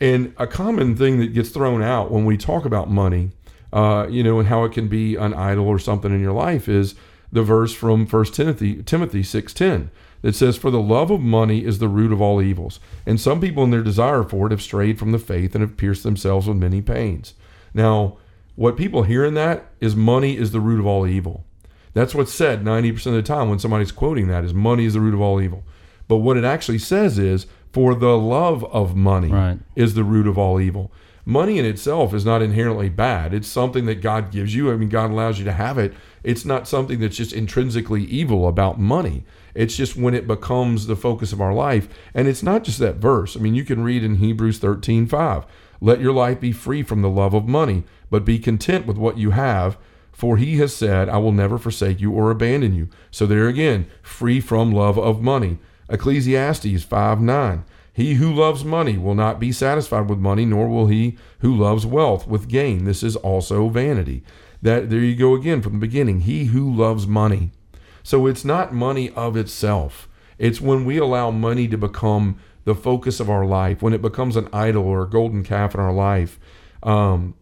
And 0.00 0.34
a 0.36 0.46
common 0.46 0.96
thing 0.96 1.18
that 1.20 1.32
gets 1.32 1.50
thrown 1.50 1.82
out 1.82 2.10
when 2.10 2.24
we 2.24 2.36
talk 2.36 2.64
about 2.64 2.90
money, 2.90 3.30
uh, 3.72 4.06
you 4.10 4.22
know, 4.22 4.38
and 4.38 4.48
how 4.48 4.64
it 4.64 4.72
can 4.72 4.88
be 4.88 5.16
an 5.16 5.32
idol 5.34 5.66
or 5.68 5.78
something 5.78 6.12
in 6.12 6.20
your 6.20 6.32
life 6.32 6.68
is 6.68 6.94
the 7.32 7.42
verse 7.42 7.72
from 7.72 8.06
First 8.06 8.34
Timothy 8.34 8.82
Timothy 8.82 9.22
six 9.22 9.54
ten 9.54 9.90
that 10.22 10.34
says, 10.34 10.56
"For 10.56 10.70
the 10.70 10.80
love 10.80 11.10
of 11.10 11.20
money 11.20 11.64
is 11.64 11.78
the 11.78 11.88
root 11.88 12.12
of 12.12 12.20
all 12.20 12.42
evils, 12.42 12.80
and 13.06 13.20
some 13.20 13.40
people 13.40 13.64
in 13.64 13.70
their 13.70 13.82
desire 13.82 14.22
for 14.22 14.46
it 14.46 14.50
have 14.50 14.62
strayed 14.62 14.98
from 14.98 15.12
the 15.12 15.18
faith 15.18 15.54
and 15.54 15.62
have 15.62 15.76
pierced 15.76 16.02
themselves 16.02 16.46
with 16.46 16.56
many 16.56 16.80
pains." 16.80 17.34
Now, 17.72 18.18
what 18.56 18.76
people 18.76 19.02
hear 19.02 19.24
in 19.24 19.34
that 19.34 19.66
is 19.80 19.96
money 19.96 20.36
is 20.36 20.52
the 20.52 20.60
root 20.60 20.80
of 20.80 20.86
all 20.86 21.06
evil. 21.06 21.44
That's 21.94 22.14
what's 22.14 22.32
said 22.34 22.62
90% 22.64 23.06
of 23.06 23.12
the 23.14 23.22
time 23.22 23.48
when 23.48 23.58
somebody's 23.58 23.92
quoting 23.92 24.28
that 24.28 24.44
is 24.44 24.52
money 24.52 24.84
is 24.84 24.94
the 24.94 25.00
root 25.00 25.14
of 25.14 25.20
all 25.20 25.40
evil. 25.40 25.64
But 26.08 26.16
what 26.16 26.36
it 26.36 26.44
actually 26.44 26.78
says 26.78 27.18
is 27.18 27.46
for 27.72 27.94
the 27.94 28.18
love 28.18 28.64
of 28.66 28.94
money 28.94 29.30
Right. 29.30 29.58
is 29.74 29.94
the 29.94 30.04
root 30.04 30.26
of 30.26 30.36
all 30.36 30.60
evil. 30.60 30.92
Money 31.26 31.58
in 31.58 31.64
itself 31.64 32.12
is 32.12 32.24
not 32.26 32.42
inherently 32.42 32.90
bad. 32.90 33.32
It's 33.32 33.48
something 33.48 33.86
that 33.86 34.02
God 34.02 34.30
gives 34.30 34.54
you. 34.54 34.70
I 34.70 34.76
mean, 34.76 34.90
God 34.90 35.10
allows 35.10 35.38
you 35.38 35.44
to 35.46 35.52
have 35.52 35.78
it. 35.78 35.94
It's 36.22 36.44
not 36.44 36.68
something 36.68 37.00
that's 37.00 37.16
just 37.16 37.32
intrinsically 37.32 38.04
evil 38.04 38.46
about 38.46 38.78
money. 38.78 39.24
It's 39.54 39.74
just 39.74 39.96
when 39.96 40.12
it 40.14 40.26
becomes 40.26 40.86
the 40.86 40.96
focus 40.96 41.32
of 41.32 41.40
our 41.40 41.54
life. 41.54 41.88
And 42.12 42.28
it's 42.28 42.42
not 42.42 42.62
just 42.64 42.78
that 42.80 42.96
verse. 42.96 43.36
I 43.36 43.40
mean, 43.40 43.54
you 43.54 43.64
can 43.64 43.82
read 43.82 44.04
in 44.04 44.16
Hebrews 44.16 44.58
13 44.58 45.06
5. 45.06 45.46
Let 45.80 46.00
your 46.00 46.12
life 46.12 46.40
be 46.40 46.52
free 46.52 46.82
from 46.82 47.00
the 47.00 47.08
love 47.10 47.32
of 47.32 47.48
money, 47.48 47.84
but 48.10 48.24
be 48.26 48.38
content 48.38 48.84
with 48.86 48.98
what 48.98 49.16
you 49.16 49.30
have. 49.30 49.78
For 50.14 50.36
he 50.36 50.58
has 50.58 50.74
said, 50.74 51.08
I 51.08 51.18
will 51.18 51.32
never 51.32 51.58
forsake 51.58 52.00
you 52.00 52.12
or 52.12 52.30
abandon 52.30 52.72
you. 52.72 52.88
So 53.10 53.26
there 53.26 53.48
again, 53.48 53.86
free 54.00 54.40
from 54.40 54.72
love 54.72 54.96
of 54.96 55.20
money. 55.20 55.58
Ecclesiastes 55.88 56.84
5 56.84 57.20
9. 57.20 57.64
He 57.92 58.14
who 58.14 58.32
loves 58.32 58.64
money 58.64 58.96
will 58.96 59.14
not 59.14 59.38
be 59.38 59.52
satisfied 59.52 60.08
with 60.08 60.18
money, 60.18 60.44
nor 60.44 60.68
will 60.68 60.86
he 60.86 61.18
who 61.40 61.54
loves 61.54 61.84
wealth 61.84 62.26
with 62.26 62.48
gain. 62.48 62.84
This 62.84 63.02
is 63.02 63.16
also 63.16 63.68
vanity. 63.68 64.22
That 64.62 64.88
there 64.88 65.00
you 65.00 65.16
go 65.16 65.34
again 65.34 65.62
from 65.62 65.74
the 65.74 65.78
beginning. 65.78 66.20
He 66.20 66.46
who 66.46 66.72
loves 66.72 67.06
money. 67.06 67.50
So 68.02 68.26
it's 68.26 68.44
not 68.44 68.72
money 68.72 69.10
of 69.10 69.36
itself. 69.36 70.08
It's 70.38 70.60
when 70.60 70.84
we 70.84 70.96
allow 70.96 71.30
money 71.30 71.68
to 71.68 71.76
become 71.76 72.38
the 72.64 72.74
focus 72.74 73.20
of 73.20 73.28
our 73.28 73.44
life, 73.44 73.82
when 73.82 73.92
it 73.92 74.02
becomes 74.02 74.36
an 74.36 74.48
idol 74.52 74.84
or 74.84 75.02
a 75.02 75.10
golden 75.10 75.42
calf 75.44 75.74
in 75.74 75.80
our 75.80 75.92
life. 75.92 76.38
Um, 76.82 77.34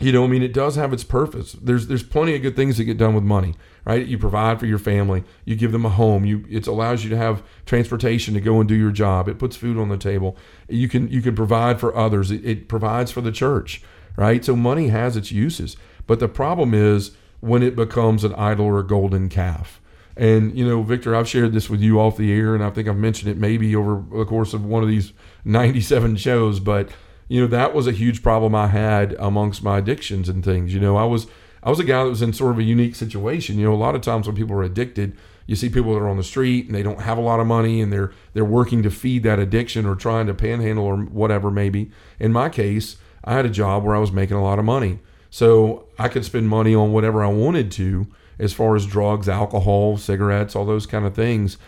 you 0.00 0.12
know, 0.12 0.24
I 0.24 0.28
mean, 0.28 0.42
it 0.42 0.52
does 0.52 0.76
have 0.76 0.92
its 0.92 1.02
purpose. 1.02 1.52
There's 1.52 1.88
there's 1.88 2.04
plenty 2.04 2.36
of 2.36 2.42
good 2.42 2.54
things 2.54 2.78
that 2.78 2.84
get 2.84 2.98
done 2.98 3.14
with 3.14 3.24
money, 3.24 3.54
right? 3.84 4.06
You 4.06 4.16
provide 4.16 4.60
for 4.60 4.66
your 4.66 4.78
family, 4.78 5.24
you 5.44 5.56
give 5.56 5.72
them 5.72 5.84
a 5.84 5.90
home, 5.90 6.24
you 6.24 6.44
it 6.48 6.66
allows 6.66 7.02
you 7.02 7.10
to 7.10 7.16
have 7.16 7.42
transportation 7.66 8.34
to 8.34 8.40
go 8.40 8.60
and 8.60 8.68
do 8.68 8.76
your 8.76 8.92
job. 8.92 9.28
It 9.28 9.38
puts 9.38 9.56
food 9.56 9.76
on 9.76 9.88
the 9.88 9.96
table. 9.96 10.36
You 10.68 10.88
can 10.88 11.08
you 11.08 11.20
can 11.20 11.34
provide 11.34 11.80
for 11.80 11.96
others. 11.96 12.30
It, 12.30 12.44
it 12.44 12.68
provides 12.68 13.10
for 13.10 13.20
the 13.20 13.32
church, 13.32 13.82
right? 14.16 14.44
So 14.44 14.54
money 14.54 14.88
has 14.88 15.16
its 15.16 15.32
uses, 15.32 15.76
but 16.06 16.20
the 16.20 16.28
problem 16.28 16.74
is 16.74 17.12
when 17.40 17.62
it 17.62 17.74
becomes 17.74 18.22
an 18.22 18.34
idol 18.34 18.66
or 18.66 18.78
a 18.78 18.86
golden 18.86 19.28
calf. 19.28 19.80
And 20.16 20.56
you 20.56 20.66
know, 20.66 20.82
Victor, 20.82 21.14
I've 21.14 21.28
shared 21.28 21.52
this 21.52 21.68
with 21.68 21.80
you 21.80 22.00
off 22.00 22.16
the 22.16 22.32
air, 22.32 22.54
and 22.54 22.62
I 22.62 22.70
think 22.70 22.88
I've 22.88 22.96
mentioned 22.96 23.30
it 23.30 23.36
maybe 23.36 23.74
over 23.74 24.02
the 24.16 24.24
course 24.24 24.52
of 24.52 24.64
one 24.64 24.82
of 24.82 24.88
these 24.88 25.12
97 25.44 26.16
shows, 26.16 26.60
but 26.60 26.88
you 27.28 27.40
know 27.40 27.46
that 27.46 27.74
was 27.74 27.86
a 27.86 27.92
huge 27.92 28.22
problem 28.22 28.54
I 28.54 28.68
had 28.68 29.14
amongst 29.18 29.62
my 29.62 29.78
addictions 29.78 30.28
and 30.28 30.44
things. 30.44 30.74
You 30.74 30.80
know, 30.80 30.96
I 30.96 31.04
was 31.04 31.26
I 31.62 31.70
was 31.70 31.78
a 31.78 31.84
guy 31.84 32.02
that 32.02 32.10
was 32.10 32.22
in 32.22 32.32
sort 32.32 32.52
of 32.52 32.58
a 32.58 32.62
unique 32.62 32.94
situation. 32.94 33.58
You 33.58 33.66
know, 33.66 33.74
a 33.74 33.76
lot 33.76 33.94
of 33.94 34.00
times 34.00 34.26
when 34.26 34.36
people 34.36 34.56
are 34.56 34.62
addicted, 34.62 35.16
you 35.46 35.56
see 35.56 35.68
people 35.68 35.94
that 35.94 36.00
are 36.00 36.08
on 36.08 36.16
the 36.16 36.24
street 36.24 36.66
and 36.66 36.74
they 36.74 36.82
don't 36.82 37.02
have 37.02 37.18
a 37.18 37.22
lot 37.22 37.40
of 37.40 37.46
money 37.46 37.80
and 37.80 37.92
they're 37.92 38.12
they're 38.32 38.44
working 38.44 38.82
to 38.82 38.90
feed 38.90 39.22
that 39.24 39.38
addiction 39.38 39.86
or 39.86 39.94
trying 39.94 40.26
to 40.26 40.34
panhandle 40.34 40.84
or 40.84 40.96
whatever 40.96 41.50
maybe. 41.50 41.90
In 42.18 42.32
my 42.32 42.48
case, 42.48 42.96
I 43.24 43.34
had 43.34 43.46
a 43.46 43.50
job 43.50 43.84
where 43.84 43.94
I 43.94 43.98
was 43.98 44.12
making 44.12 44.36
a 44.36 44.42
lot 44.42 44.58
of 44.58 44.64
money. 44.64 44.98
So 45.30 45.86
I 45.98 46.08
could 46.08 46.24
spend 46.24 46.48
money 46.48 46.74
on 46.74 46.92
whatever 46.92 47.22
I 47.22 47.28
wanted 47.28 47.70
to 47.72 48.06
as 48.38 48.52
far 48.52 48.76
as 48.76 48.86
drugs, 48.86 49.28
alcohol, 49.28 49.96
cigarettes, 49.98 50.56
all 50.56 50.64
those 50.64 50.86
kind 50.86 51.04
of 51.04 51.14
things. 51.14 51.58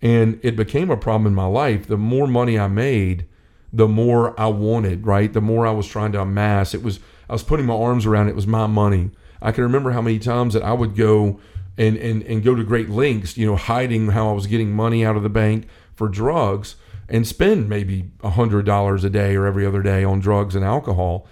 And 0.00 0.40
it 0.42 0.56
became 0.56 0.90
a 0.90 0.96
problem 0.96 1.26
in 1.26 1.34
my 1.34 1.46
life. 1.46 1.86
The 1.86 1.98
more 1.98 2.26
money 2.26 2.58
I 2.58 2.68
made, 2.68 3.26
the 3.72 3.88
more 3.88 4.38
I 4.38 4.46
wanted, 4.46 5.06
right? 5.06 5.32
The 5.32 5.40
more 5.40 5.66
I 5.66 5.70
was 5.70 5.86
trying 5.86 6.12
to 6.12 6.20
amass. 6.20 6.74
It 6.74 6.82
was 6.82 7.00
I 7.28 7.32
was 7.32 7.42
putting 7.42 7.66
my 7.66 7.74
arms 7.74 8.06
around 8.06 8.26
it. 8.26 8.30
It 8.30 8.36
was 8.36 8.46
my 8.46 8.66
money. 8.66 9.10
I 9.40 9.52
can 9.52 9.62
remember 9.62 9.92
how 9.92 10.02
many 10.02 10.18
times 10.18 10.54
that 10.54 10.62
I 10.62 10.72
would 10.72 10.96
go 10.96 11.40
and, 11.78 11.96
and, 11.96 12.22
and 12.24 12.42
go 12.42 12.54
to 12.54 12.64
great 12.64 12.90
lengths, 12.90 13.38
you 13.38 13.46
know, 13.46 13.56
hiding 13.56 14.08
how 14.08 14.28
I 14.28 14.32
was 14.32 14.46
getting 14.46 14.72
money 14.72 15.04
out 15.04 15.16
of 15.16 15.22
the 15.22 15.28
bank 15.28 15.66
for 15.94 16.08
drugs 16.08 16.76
and 17.08 17.26
spend 17.26 17.68
maybe 17.68 18.10
a 18.22 18.30
hundred 18.30 18.66
dollars 18.66 19.04
a 19.04 19.10
day 19.10 19.34
or 19.36 19.46
every 19.46 19.64
other 19.64 19.82
day 19.82 20.04
on 20.04 20.20
drugs 20.20 20.54
and 20.54 20.64
alcohol. 20.64 21.26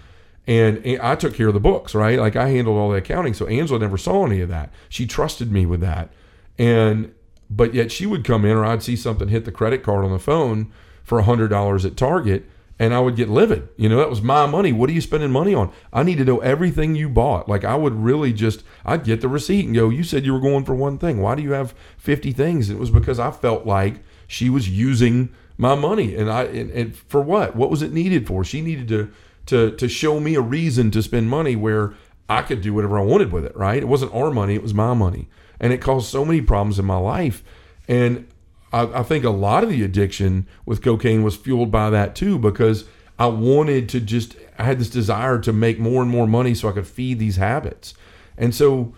And 0.47 0.99
I 1.01 1.15
took 1.15 1.35
care 1.35 1.49
of 1.49 1.53
the 1.53 1.59
books, 1.59 1.93
right? 1.93 2.17
Like 2.17 2.35
I 2.35 2.49
handled 2.49 2.77
all 2.77 2.89
the 2.89 2.97
accounting. 2.97 3.33
So 3.33 3.45
Angela 3.45 3.79
never 3.79 3.97
saw 3.97 4.25
any 4.25 4.41
of 4.41 4.49
that. 4.49 4.71
She 4.87 5.05
trusted 5.05 5.51
me 5.51 5.65
with 5.65 5.81
that. 5.81 6.11
And 6.57 7.13
but 7.49 7.73
yet 7.73 7.91
she 7.91 8.05
would 8.05 8.23
come 8.23 8.45
in 8.45 8.57
or 8.57 8.65
I'd 8.65 8.83
see 8.83 8.95
something 8.95 9.27
hit 9.27 9.45
the 9.45 9.51
credit 9.51 9.83
card 9.83 10.05
on 10.05 10.11
the 10.11 10.19
phone 10.19 10.71
for 11.09 11.19
a 11.19 11.23
hundred 11.23 11.49
dollars 11.49 11.83
at 11.85 11.97
Target 11.97 12.49
and 12.81 12.93
I 12.93 13.01
would 13.01 13.17
get 13.17 13.27
livid. 13.27 13.67
You 13.75 13.89
know, 13.89 13.97
that 13.97 14.09
was 14.09 14.21
my 14.21 14.45
money. 14.45 14.71
What 14.71 14.89
are 14.89 14.93
you 14.93 15.01
spending 15.01 15.31
money 15.31 15.53
on? 15.53 15.69
I 15.91 16.01
need 16.03 16.17
to 16.19 16.23
know 16.23 16.39
everything 16.39 16.95
you 16.95 17.09
bought. 17.09 17.49
Like 17.49 17.65
I 17.65 17.75
would 17.75 17.93
really 17.93 18.31
just 18.31 18.63
I'd 18.85 19.03
get 19.03 19.19
the 19.19 19.27
receipt 19.27 19.65
and 19.65 19.75
go, 19.75 19.89
You 19.89 20.03
said 20.03 20.25
you 20.25 20.33
were 20.33 20.39
going 20.39 20.63
for 20.63 20.73
one 20.73 20.97
thing. 20.97 21.21
Why 21.21 21.35
do 21.35 21.41
you 21.41 21.51
have 21.51 21.73
fifty 21.97 22.31
things? 22.31 22.69
And 22.69 22.77
it 22.77 22.79
was 22.79 22.89
because 22.89 23.19
I 23.19 23.31
felt 23.31 23.65
like 23.65 23.95
she 24.27 24.49
was 24.49 24.69
using 24.69 25.29
my 25.57 25.75
money. 25.75 26.15
And 26.15 26.31
I 26.31 26.43
and, 26.43 26.71
and 26.71 26.95
for 26.95 27.21
what? 27.21 27.55
What 27.55 27.69
was 27.69 27.81
it 27.81 27.91
needed 27.91 28.25
for? 28.25 28.45
She 28.45 28.61
needed 28.61 28.87
to 28.87 29.11
to 29.47 29.71
to 29.75 29.89
show 29.89 30.21
me 30.21 30.35
a 30.35 30.41
reason 30.41 30.89
to 30.91 31.03
spend 31.03 31.29
money 31.29 31.57
where 31.57 31.95
I 32.29 32.43
could 32.43 32.61
do 32.61 32.73
whatever 32.73 32.97
I 32.97 33.03
wanted 33.03 33.33
with 33.33 33.43
it, 33.43 33.57
right? 33.57 33.81
It 33.81 33.87
wasn't 33.87 34.13
our 34.13 34.31
money, 34.31 34.55
it 34.55 34.63
was 34.63 34.73
my 34.73 34.93
money. 34.93 35.27
And 35.59 35.73
it 35.73 35.79
caused 35.79 36.07
so 36.07 36.23
many 36.23 36.41
problems 36.41 36.79
in 36.79 36.85
my 36.85 36.97
life. 36.97 37.43
And 37.89 38.27
I, 38.71 38.99
I 38.99 39.03
think 39.03 39.23
a 39.23 39.29
lot 39.29 39.63
of 39.63 39.69
the 39.69 39.83
addiction 39.83 40.47
with 40.65 40.81
cocaine 40.81 41.23
was 41.23 41.35
fueled 41.35 41.71
by 41.71 41.89
that 41.89 42.15
too, 42.15 42.37
because 42.37 42.85
I 43.17 43.27
wanted 43.27 43.89
to 43.89 43.99
just, 43.99 44.35
I 44.57 44.63
had 44.63 44.79
this 44.79 44.89
desire 44.89 45.39
to 45.39 45.51
make 45.51 45.79
more 45.79 46.01
and 46.01 46.09
more 46.09 46.27
money 46.27 46.53
so 46.53 46.69
I 46.69 46.71
could 46.71 46.87
feed 46.87 47.19
these 47.19 47.35
habits. 47.35 47.93
And 48.37 48.55
so, 48.55 48.93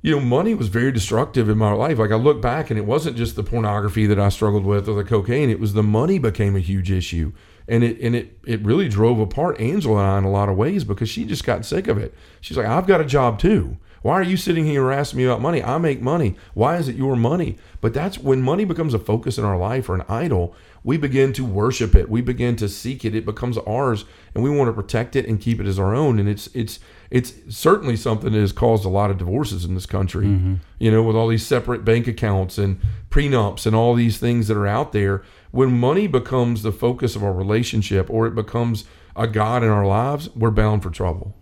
you 0.00 0.14
know, 0.14 0.20
money 0.20 0.54
was 0.54 0.68
very 0.68 0.92
destructive 0.92 1.48
in 1.48 1.58
my 1.58 1.72
life. 1.72 1.98
Like 1.98 2.12
I 2.12 2.16
look 2.16 2.40
back 2.40 2.70
and 2.70 2.78
it 2.78 2.86
wasn't 2.86 3.16
just 3.16 3.34
the 3.34 3.42
pornography 3.42 4.06
that 4.06 4.20
I 4.20 4.28
struggled 4.28 4.64
with 4.64 4.88
or 4.88 4.94
the 4.94 5.08
cocaine, 5.08 5.50
it 5.50 5.58
was 5.58 5.72
the 5.72 5.82
money 5.82 6.18
became 6.18 6.54
a 6.54 6.60
huge 6.60 6.90
issue. 6.90 7.32
And 7.66 7.84
it 7.84 8.00
and 8.00 8.14
it 8.14 8.38
it 8.46 8.64
really 8.64 8.88
drove 8.88 9.18
apart 9.18 9.60
Angela 9.60 9.98
and 9.98 10.06
I 10.08 10.18
in 10.18 10.24
a 10.24 10.30
lot 10.30 10.48
of 10.48 10.56
ways 10.56 10.84
because 10.84 11.10
she 11.10 11.24
just 11.24 11.44
got 11.44 11.66
sick 11.66 11.86
of 11.88 11.98
it. 11.98 12.14
She's 12.40 12.56
like, 12.56 12.66
I've 12.66 12.86
got 12.86 13.00
a 13.00 13.04
job 13.04 13.38
too. 13.38 13.76
Why 14.02 14.14
are 14.14 14.22
you 14.22 14.36
sitting 14.36 14.64
here 14.64 14.90
asking 14.92 15.18
me 15.18 15.24
about 15.24 15.40
money? 15.40 15.62
I 15.62 15.78
make 15.78 16.00
money. 16.00 16.36
Why 16.54 16.76
is 16.76 16.88
it 16.88 16.96
your 16.96 17.16
money? 17.16 17.56
But 17.80 17.94
that's 17.94 18.18
when 18.18 18.42
money 18.42 18.64
becomes 18.64 18.94
a 18.94 18.98
focus 18.98 19.38
in 19.38 19.44
our 19.44 19.58
life 19.58 19.88
or 19.88 19.94
an 19.94 20.04
idol, 20.08 20.54
we 20.84 20.96
begin 20.96 21.32
to 21.34 21.44
worship 21.44 21.94
it. 21.94 22.08
We 22.08 22.20
begin 22.20 22.56
to 22.56 22.68
seek 22.68 23.04
it. 23.04 23.14
It 23.14 23.26
becomes 23.26 23.58
ours 23.58 24.04
and 24.34 24.44
we 24.44 24.50
want 24.50 24.68
to 24.68 24.72
protect 24.72 25.16
it 25.16 25.26
and 25.26 25.40
keep 25.40 25.60
it 25.60 25.66
as 25.66 25.78
our 25.78 25.94
own. 25.94 26.18
And 26.18 26.28
it's 26.28 26.48
it's 26.54 26.78
it's 27.10 27.34
certainly 27.48 27.96
something 27.96 28.32
that 28.32 28.38
has 28.38 28.52
caused 28.52 28.84
a 28.84 28.88
lot 28.88 29.10
of 29.10 29.18
divorces 29.18 29.64
in 29.64 29.74
this 29.74 29.86
country. 29.86 30.26
Mm-hmm. 30.26 30.54
You 30.78 30.90
know, 30.90 31.02
with 31.02 31.16
all 31.16 31.28
these 31.28 31.46
separate 31.46 31.84
bank 31.84 32.06
accounts 32.06 32.58
and 32.58 32.80
prenups 33.10 33.66
and 33.66 33.74
all 33.74 33.94
these 33.94 34.18
things 34.18 34.48
that 34.48 34.56
are 34.56 34.66
out 34.66 34.92
there. 34.92 35.22
When 35.50 35.78
money 35.78 36.06
becomes 36.06 36.62
the 36.62 36.72
focus 36.72 37.16
of 37.16 37.24
our 37.24 37.32
relationship 37.32 38.10
or 38.10 38.26
it 38.26 38.34
becomes 38.34 38.84
a 39.16 39.26
God 39.26 39.62
in 39.62 39.70
our 39.70 39.86
lives, 39.86 40.28
we're 40.36 40.50
bound 40.50 40.82
for 40.82 40.90
trouble. 40.90 41.34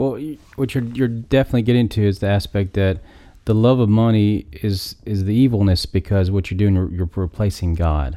Well, 0.00 0.18
what 0.56 0.74
you're 0.74 0.84
you're 0.84 1.08
definitely 1.08 1.60
getting 1.60 1.86
to 1.90 2.02
is 2.02 2.20
the 2.20 2.28
aspect 2.28 2.72
that 2.72 3.00
the 3.44 3.54
love 3.54 3.80
of 3.80 3.90
money 3.90 4.46
is 4.50 4.96
is 5.04 5.26
the 5.26 5.34
evilness 5.34 5.84
because 5.84 6.30
what 6.30 6.50
you're 6.50 6.56
doing 6.56 6.74
you're 6.90 7.10
replacing 7.14 7.74
God. 7.74 8.16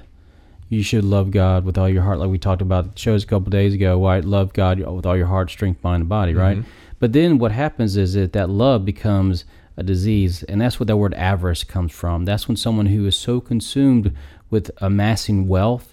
You 0.69 0.81
should 0.81 1.03
love 1.03 1.31
God 1.31 1.65
with 1.65 1.77
all 1.77 1.89
your 1.89 2.03
heart, 2.03 2.19
like 2.19 2.29
we 2.29 2.37
talked 2.37 2.61
about 2.61 2.97
shows 2.97 3.25
a 3.25 3.27
couple 3.27 3.49
days 3.49 3.73
ago. 3.73 4.01
Right, 4.01 4.23
love 4.23 4.53
God 4.53 4.79
with 4.79 5.05
all 5.05 5.17
your 5.17 5.27
heart, 5.27 5.51
strength, 5.51 5.83
mind, 5.83 6.03
and 6.03 6.09
body. 6.09 6.31
Mm-hmm. 6.31 6.41
Right, 6.41 6.63
but 6.99 7.11
then 7.11 7.37
what 7.37 7.51
happens 7.51 7.97
is 7.97 8.13
that 8.13 8.31
that 8.31 8.49
love 8.49 8.85
becomes 8.85 9.43
a 9.75 9.83
disease, 9.83 10.43
and 10.43 10.61
that's 10.61 10.79
what 10.79 10.87
that 10.87 10.95
word 10.95 11.13
avarice 11.15 11.65
comes 11.65 11.91
from. 11.91 12.23
That's 12.23 12.47
when 12.47 12.55
someone 12.55 12.85
who 12.85 13.05
is 13.05 13.17
so 13.17 13.41
consumed 13.41 14.15
with 14.49 14.71
amassing 14.77 15.49
wealth 15.49 15.92